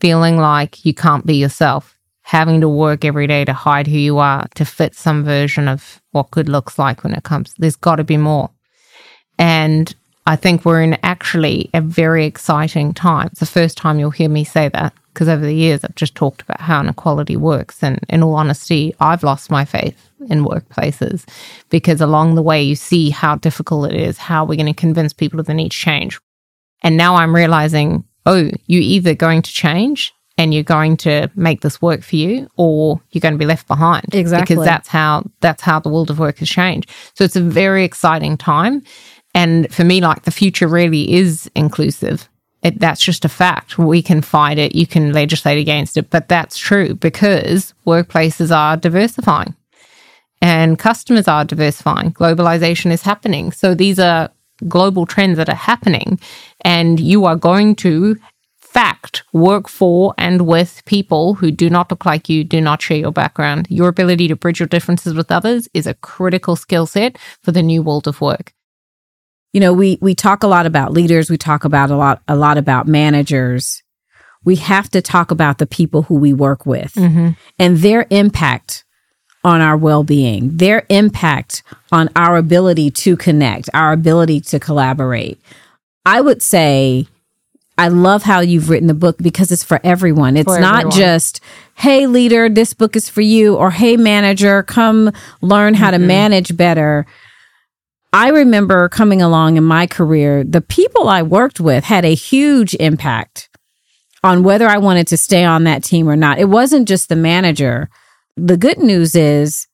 feeling 0.00 0.36
like 0.36 0.84
you 0.84 0.94
can't 0.94 1.26
be 1.26 1.36
yourself 1.36 1.98
having 2.22 2.60
to 2.60 2.68
work 2.68 3.06
every 3.06 3.26
day 3.26 3.42
to 3.42 3.54
hide 3.54 3.86
who 3.86 3.96
you 3.96 4.18
are 4.18 4.46
to 4.54 4.62
fit 4.62 4.94
some 4.94 5.24
version 5.24 5.66
of 5.66 6.02
what 6.12 6.30
good 6.30 6.46
looks 6.46 6.78
like 6.78 7.02
when 7.02 7.14
it 7.14 7.22
comes. 7.22 7.54
There's 7.56 7.74
got 7.74 7.96
to 7.96 8.04
be 8.04 8.18
more. 8.18 8.50
And 9.38 9.94
I 10.26 10.36
think 10.36 10.66
we're 10.66 10.82
in 10.82 10.98
actually 11.02 11.70
a 11.72 11.80
very 11.80 12.26
exciting 12.26 12.92
time. 12.92 13.28
It's 13.28 13.40
the 13.40 13.46
first 13.46 13.78
time 13.78 13.98
you'll 13.98 14.10
hear 14.10 14.28
me 14.28 14.44
say 14.44 14.68
that 14.68 14.92
because 15.18 15.28
over 15.28 15.44
the 15.44 15.52
years 15.52 15.82
I've 15.82 15.96
just 15.96 16.14
talked 16.14 16.42
about 16.42 16.60
how 16.60 16.78
inequality 16.78 17.36
works. 17.36 17.82
And 17.82 17.98
in 18.08 18.22
all 18.22 18.36
honesty, 18.36 18.94
I've 19.00 19.24
lost 19.24 19.50
my 19.50 19.64
faith 19.64 20.08
in 20.30 20.44
workplaces 20.44 21.28
because 21.70 22.00
along 22.00 22.36
the 22.36 22.42
way 22.42 22.62
you 22.62 22.76
see 22.76 23.10
how 23.10 23.34
difficult 23.34 23.90
it 23.90 24.00
is, 24.00 24.16
how 24.16 24.44
are 24.44 24.46
we're 24.46 24.54
going 24.54 24.72
to 24.72 24.80
convince 24.80 25.12
people 25.12 25.40
of 25.40 25.46
the 25.46 25.54
need 25.54 25.72
to 25.72 25.76
change. 25.76 26.20
And 26.82 26.96
now 26.96 27.16
I'm 27.16 27.34
realizing, 27.34 28.04
oh, 28.26 28.48
you're 28.66 28.80
either 28.80 29.12
going 29.12 29.42
to 29.42 29.50
change 29.50 30.14
and 30.36 30.54
you're 30.54 30.62
going 30.62 30.96
to 30.98 31.28
make 31.34 31.62
this 31.62 31.82
work 31.82 32.02
for 32.02 32.14
you 32.14 32.48
or 32.56 33.02
you're 33.10 33.20
going 33.20 33.34
to 33.34 33.38
be 33.38 33.44
left 33.44 33.66
behind 33.66 34.14
exactly 34.14 34.54
because 34.54 34.64
that's 34.64 34.86
how 34.86 35.24
that's 35.40 35.62
how 35.62 35.80
the 35.80 35.88
world 35.88 36.10
of 36.10 36.20
work 36.20 36.38
has 36.38 36.48
changed 36.48 36.88
so 37.14 37.24
it's 37.24 37.34
a 37.34 37.40
very 37.40 37.82
exciting 37.82 38.36
time 38.36 38.80
and 39.34 39.74
for 39.74 39.82
me 39.82 40.00
like 40.00 40.22
the 40.22 40.30
future 40.30 40.68
really 40.68 41.12
is 41.12 41.50
inclusive 41.56 42.28
it, 42.62 42.80
that's 42.80 43.02
just 43.02 43.24
a 43.24 43.28
fact. 43.28 43.78
We 43.78 44.02
can 44.02 44.22
fight 44.22 44.58
it. 44.58 44.74
You 44.74 44.86
can 44.86 45.12
legislate 45.12 45.58
against 45.58 45.96
it. 45.96 46.10
But 46.10 46.28
that's 46.28 46.58
true 46.58 46.94
because 46.94 47.74
workplaces 47.86 48.54
are 48.54 48.76
diversifying 48.76 49.54
and 50.40 50.78
customers 50.78 51.28
are 51.28 51.44
diversifying. 51.44 52.12
Globalization 52.12 52.90
is 52.90 53.02
happening. 53.02 53.52
So 53.52 53.74
these 53.74 53.98
are 53.98 54.30
global 54.66 55.06
trends 55.06 55.36
that 55.36 55.48
are 55.48 55.54
happening. 55.54 56.18
And 56.62 56.98
you 56.98 57.24
are 57.26 57.36
going 57.36 57.76
to 57.76 58.16
fact 58.58 59.22
work 59.32 59.68
for 59.68 60.14
and 60.18 60.46
with 60.46 60.82
people 60.84 61.34
who 61.34 61.50
do 61.50 61.70
not 61.70 61.90
look 61.90 62.04
like 62.04 62.28
you, 62.28 62.44
do 62.44 62.60
not 62.60 62.82
share 62.82 62.98
your 62.98 63.12
background. 63.12 63.66
Your 63.70 63.88
ability 63.88 64.28
to 64.28 64.36
bridge 64.36 64.60
your 64.60 64.66
differences 64.66 65.14
with 65.14 65.32
others 65.32 65.68
is 65.74 65.86
a 65.86 65.94
critical 65.94 66.54
skill 66.54 66.86
set 66.86 67.16
for 67.42 67.52
the 67.52 67.62
new 67.62 67.82
world 67.82 68.06
of 68.06 68.20
work. 68.20 68.52
You 69.52 69.60
know, 69.60 69.72
we 69.72 69.98
we 70.00 70.14
talk 70.14 70.42
a 70.42 70.46
lot 70.46 70.66
about 70.66 70.92
leaders, 70.92 71.30
we 71.30 71.38
talk 71.38 71.64
about 71.64 71.90
a 71.90 71.96
lot 71.96 72.22
a 72.28 72.36
lot 72.36 72.58
about 72.58 72.86
managers. 72.86 73.82
We 74.44 74.56
have 74.56 74.88
to 74.90 75.02
talk 75.02 75.30
about 75.30 75.58
the 75.58 75.66
people 75.66 76.02
who 76.02 76.14
we 76.14 76.32
work 76.32 76.64
with 76.64 76.94
mm-hmm. 76.94 77.30
and 77.58 77.78
their 77.78 78.06
impact 78.10 78.84
on 79.44 79.60
our 79.60 79.76
well-being, 79.76 80.56
their 80.56 80.84
impact 80.88 81.62
on 81.90 82.08
our 82.14 82.36
ability 82.36 82.90
to 82.90 83.16
connect, 83.16 83.68
our 83.74 83.92
ability 83.92 84.40
to 84.42 84.60
collaborate. 84.60 85.40
I 86.06 86.20
would 86.20 86.42
say 86.42 87.08
I 87.78 87.88
love 87.88 88.24
how 88.24 88.40
you've 88.40 88.68
written 88.68 88.88
the 88.88 88.94
book 88.94 89.18
because 89.18 89.52
it's 89.52 89.62
for 89.62 89.80
everyone. 89.84 90.36
It's 90.36 90.52
for 90.52 90.60
not 90.60 90.86
everyone. 90.86 90.98
just, 90.98 91.40
hey, 91.76 92.08
leader, 92.08 92.48
this 92.48 92.74
book 92.74 92.96
is 92.96 93.08
for 93.08 93.20
you, 93.20 93.54
or 93.54 93.70
hey, 93.70 93.96
manager, 93.96 94.64
come 94.64 95.12
learn 95.40 95.74
how 95.74 95.92
mm-hmm. 95.92 96.02
to 96.02 96.06
manage 96.06 96.56
better. 96.56 97.06
I 98.12 98.30
remember 98.30 98.88
coming 98.88 99.20
along 99.20 99.56
in 99.56 99.64
my 99.64 99.86
career, 99.86 100.44
the 100.44 100.60
people 100.60 101.08
I 101.08 101.22
worked 101.22 101.60
with 101.60 101.84
had 101.84 102.04
a 102.04 102.14
huge 102.14 102.74
impact 102.76 103.50
on 104.24 104.42
whether 104.42 104.66
I 104.66 104.78
wanted 104.78 105.06
to 105.08 105.16
stay 105.16 105.44
on 105.44 105.64
that 105.64 105.84
team 105.84 106.08
or 106.08 106.16
not. 106.16 106.38
It 106.38 106.48
wasn't 106.48 106.88
just 106.88 107.08
the 107.08 107.16
manager. 107.16 107.90
The 108.36 108.56
good 108.56 108.78
news 108.78 109.14
is 109.14 109.68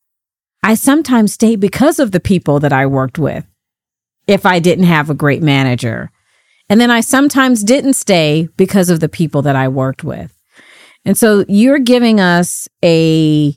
I 0.63 0.75
sometimes 0.75 1.33
stayed 1.33 1.61
because 1.61 1.99
of 1.99 2.11
the 2.11 2.21
people 2.21 2.61
that 2.61 2.73
I 2.73 2.87
worked 2.87 3.19
with 3.19 3.47
if 4.27 4.47
I 4.47 4.59
didn't 4.59 4.87
have 4.87 5.11
a 5.11 5.15
great 5.15 5.43
manager. 5.43 6.11
And 6.69 6.81
then 6.81 6.91
I 6.91 7.01
sometimes 7.01 7.63
didn't 7.63 7.95
stay 7.95 8.49
because 8.57 8.89
of 8.89 9.01
the 9.01 9.09
people 9.09 9.43
that 9.43 9.57
I 9.57 9.69
worked 9.69 10.03
with. 10.03 10.33
And 11.05 11.17
so 11.17 11.45
you're 11.49 11.79
giving 11.79 12.21
us 12.21 12.67
a 12.83 13.55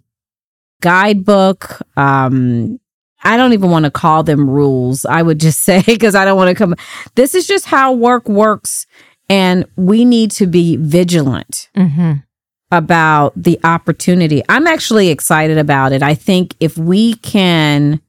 guidebook. 0.81 1.81
Um, 1.95 2.79
I 3.27 3.35
don't 3.37 3.53
even 3.53 3.69
want 3.69 3.85
to 3.85 3.91
call 3.91 4.23
them 4.23 4.49
rules. 4.49 5.05
I 5.05 5.21
would 5.21 5.39
just 5.39 5.61
say, 5.63 5.83
because 5.85 6.15
I 6.15 6.25
don't 6.25 6.37
want 6.37 6.49
to 6.49 6.55
come. 6.55 6.75
This 7.15 7.35
is 7.35 7.45
just 7.45 7.65
how 7.65 7.93
work 7.93 8.27
works. 8.27 8.87
And 9.29 9.65
we 9.75 10.05
need 10.05 10.31
to 10.31 10.47
be 10.47 10.77
vigilant 10.77 11.69
mm-hmm. 11.75 12.13
about 12.71 13.33
the 13.35 13.59
opportunity. 13.63 14.41
I'm 14.47 14.67
actually 14.67 15.09
excited 15.09 15.57
about 15.57 15.91
it. 15.91 16.01
I 16.01 16.15
think 16.15 16.55
if 16.61 16.77
we 16.77 17.15
can 17.15 17.99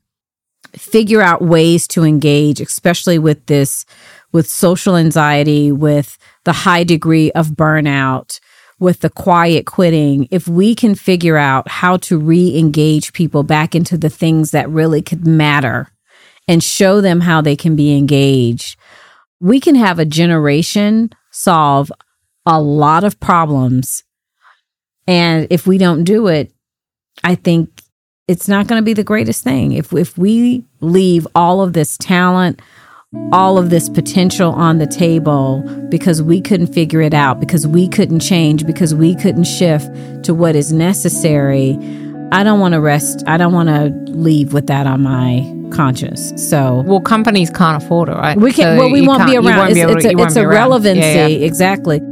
figure 0.76 1.20
out 1.20 1.42
ways 1.42 1.88
to 1.88 2.04
engage, 2.04 2.60
especially 2.60 3.18
with 3.18 3.44
this 3.46 3.84
with 4.30 4.48
social 4.48 4.96
anxiety, 4.96 5.72
with 5.72 6.18
the 6.44 6.52
high 6.52 6.84
degree 6.84 7.32
of 7.32 7.48
burnout, 7.48 8.38
with 8.78 9.00
the 9.00 9.10
quiet 9.10 9.66
quitting, 9.66 10.28
if 10.30 10.46
we 10.46 10.74
can 10.74 10.94
figure 10.94 11.36
out 11.36 11.68
how 11.68 11.96
to 11.96 12.18
re 12.18 12.56
engage 12.56 13.12
people 13.12 13.42
back 13.42 13.74
into 13.74 13.98
the 13.98 14.10
things 14.10 14.52
that 14.52 14.70
really 14.70 15.02
could 15.02 15.26
matter 15.26 15.88
and 16.46 16.62
show 16.62 17.00
them 17.00 17.20
how 17.20 17.40
they 17.40 17.56
can 17.56 17.76
be 17.76 17.96
engaged, 17.96 18.78
we 19.40 19.60
can 19.60 19.74
have 19.74 19.98
a 19.98 20.04
generation 20.04 21.10
solve 21.30 21.92
a 22.46 22.60
lot 22.60 23.04
of 23.04 23.20
problems. 23.20 24.04
And 25.06 25.46
if 25.50 25.66
we 25.66 25.78
don't 25.78 26.04
do 26.04 26.28
it, 26.28 26.52
I 27.24 27.34
think 27.34 27.82
it's 28.26 28.48
not 28.48 28.66
going 28.66 28.80
to 28.80 28.84
be 28.84 28.94
the 28.94 29.04
greatest 29.04 29.42
thing. 29.42 29.72
If, 29.72 29.92
if 29.92 30.16
we 30.18 30.64
leave 30.80 31.26
all 31.34 31.62
of 31.62 31.72
this 31.72 31.96
talent, 31.96 32.60
all 33.32 33.56
of 33.56 33.70
this 33.70 33.88
potential 33.88 34.52
on 34.52 34.78
the 34.78 34.86
table 34.86 35.62
because 35.88 36.22
we 36.22 36.42
couldn't 36.42 36.66
figure 36.66 37.00
it 37.00 37.14
out, 37.14 37.40
because 37.40 37.66
we 37.66 37.88
couldn't 37.88 38.20
change, 38.20 38.66
because 38.66 38.94
we 38.94 39.14
couldn't 39.14 39.44
shift 39.44 39.90
to 40.24 40.34
what 40.34 40.54
is 40.54 40.72
necessary. 40.72 41.78
I 42.32 42.42
don't 42.42 42.60
want 42.60 42.74
to 42.74 42.80
rest. 42.80 43.22
I 43.26 43.38
don't 43.38 43.54
want 43.54 43.70
to 43.70 43.88
leave 44.12 44.52
with 44.52 44.66
that 44.66 44.86
on 44.86 45.02
my 45.02 45.40
conscience. 45.74 46.34
So, 46.50 46.82
well, 46.86 47.00
companies 47.00 47.48
can't 47.48 47.82
afford 47.82 48.10
it, 48.10 48.12
right? 48.12 48.36
We 48.36 48.52
can. 48.52 48.76
So 48.76 48.84
well, 48.84 48.92
we 48.92 49.06
won't 49.06 49.26
be 49.26 49.36
around. 49.36 49.56
Won't 49.56 49.74
be 49.74 49.80
it's, 49.80 50.04
it's, 50.04 50.04
a, 50.04 50.18
it's 50.18 50.36
a 50.36 50.46
relevancy, 50.46 51.00
yeah, 51.00 51.26
yeah. 51.28 51.46
exactly. 51.46 52.02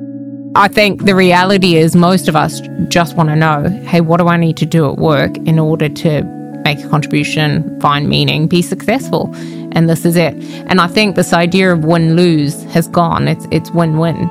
I 0.54 0.68
think 0.68 1.04
the 1.04 1.14
reality 1.14 1.76
is 1.76 1.94
most 1.94 2.28
of 2.28 2.36
us 2.36 2.62
just 2.88 3.16
want 3.16 3.28
to 3.28 3.36
know, 3.36 3.68
hey, 3.84 4.00
what 4.00 4.18
do 4.18 4.28
I 4.28 4.38
need 4.38 4.56
to 4.56 4.66
do 4.66 4.90
at 4.90 4.96
work 4.96 5.36
in 5.38 5.58
order 5.58 5.90
to 5.90 6.22
make 6.66 6.82
a 6.82 6.88
contribution, 6.88 7.80
find 7.80 8.08
meaning, 8.08 8.48
be 8.48 8.60
successful. 8.60 9.32
And 9.76 9.90
this 9.90 10.06
is 10.06 10.16
it. 10.16 10.32
And 10.68 10.80
I 10.80 10.86
think 10.86 11.16
this 11.16 11.34
idea 11.34 11.70
of 11.70 11.84
win 11.84 12.16
lose 12.16 12.64
has 12.72 12.88
gone. 12.88 13.28
It's 13.28 13.46
it's 13.50 13.70
win 13.70 13.98
win. 13.98 14.26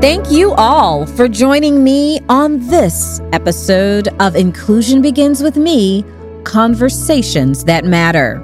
Thank 0.00 0.30
you 0.30 0.52
all 0.54 1.06
for 1.06 1.28
joining 1.28 1.84
me 1.84 2.20
on 2.28 2.66
this 2.68 3.20
episode 3.32 4.08
of 4.20 4.36
Inclusion 4.36 5.02
Begins 5.02 5.42
with 5.42 5.56
Me 5.56 6.04
Conversations 6.44 7.64
That 7.64 7.84
Matter. 7.84 8.42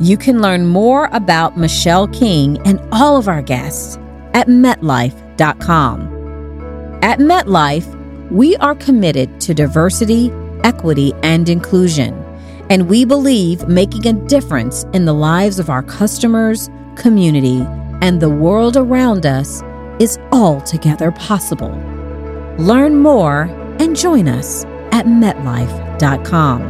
You 0.00 0.18
can 0.18 0.42
learn 0.42 0.66
more 0.66 1.08
about 1.12 1.56
Michelle 1.56 2.08
King 2.08 2.58
and 2.66 2.78
all 2.92 3.16
of 3.16 3.28
our 3.28 3.40
guests 3.40 3.96
at 4.34 4.48
MetLife.com. 4.48 6.15
At 7.02 7.18
MetLife, 7.18 8.30
we 8.30 8.56
are 8.56 8.74
committed 8.74 9.40
to 9.42 9.54
diversity, 9.54 10.32
equity, 10.64 11.12
and 11.22 11.48
inclusion, 11.48 12.14
and 12.70 12.88
we 12.88 13.04
believe 13.04 13.68
making 13.68 14.06
a 14.06 14.12
difference 14.26 14.84
in 14.92 15.04
the 15.04 15.12
lives 15.12 15.58
of 15.58 15.70
our 15.70 15.82
customers, 15.82 16.68
community, 16.96 17.60
and 18.02 18.20
the 18.20 18.30
world 18.30 18.76
around 18.76 19.26
us 19.26 19.62
is 20.00 20.18
altogether 20.32 21.12
possible. 21.12 21.70
Learn 22.58 22.96
more 22.96 23.42
and 23.78 23.94
join 23.94 24.26
us 24.26 24.64
at 24.92 25.06
metlife.com. 25.06 26.62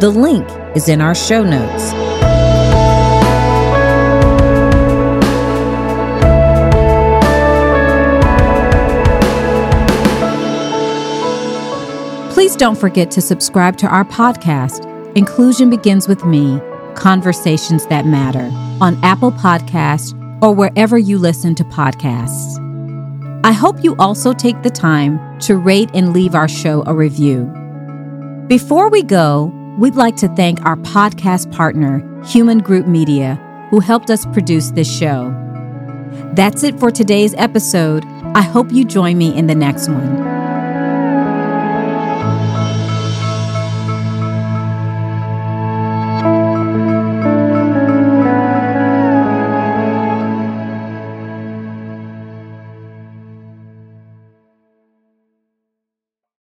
The 0.00 0.10
link 0.10 0.48
is 0.76 0.88
in 0.88 1.00
our 1.00 1.14
show 1.14 1.42
notes. 1.42 2.37
Please 12.48 12.56
don't 12.56 12.78
forget 12.78 13.10
to 13.10 13.20
subscribe 13.20 13.76
to 13.76 13.86
our 13.86 14.06
podcast, 14.06 14.86
Inclusion 15.14 15.68
Begins 15.68 16.08
with 16.08 16.24
Me 16.24 16.58
Conversations 16.94 17.86
That 17.88 18.06
Matter, 18.06 18.50
on 18.80 18.98
Apple 19.04 19.32
Podcasts 19.32 20.14
or 20.42 20.54
wherever 20.54 20.96
you 20.96 21.18
listen 21.18 21.54
to 21.56 21.64
podcasts. 21.64 22.56
I 23.44 23.52
hope 23.52 23.84
you 23.84 23.94
also 23.98 24.32
take 24.32 24.62
the 24.62 24.70
time 24.70 25.38
to 25.40 25.58
rate 25.58 25.90
and 25.92 26.14
leave 26.14 26.34
our 26.34 26.48
show 26.48 26.82
a 26.86 26.94
review. 26.94 27.44
Before 28.48 28.88
we 28.88 29.02
go, 29.02 29.52
we'd 29.78 29.96
like 29.96 30.16
to 30.16 30.28
thank 30.28 30.64
our 30.64 30.76
podcast 30.76 31.52
partner, 31.52 32.02
Human 32.24 32.60
Group 32.60 32.86
Media, 32.86 33.34
who 33.68 33.80
helped 33.80 34.08
us 34.08 34.24
produce 34.24 34.70
this 34.70 34.90
show. 34.90 35.28
That's 36.32 36.62
it 36.62 36.80
for 36.80 36.90
today's 36.90 37.34
episode. 37.34 38.06
I 38.34 38.40
hope 38.40 38.72
you 38.72 38.86
join 38.86 39.18
me 39.18 39.36
in 39.36 39.48
the 39.48 39.54
next 39.54 39.90
one. 39.90 40.57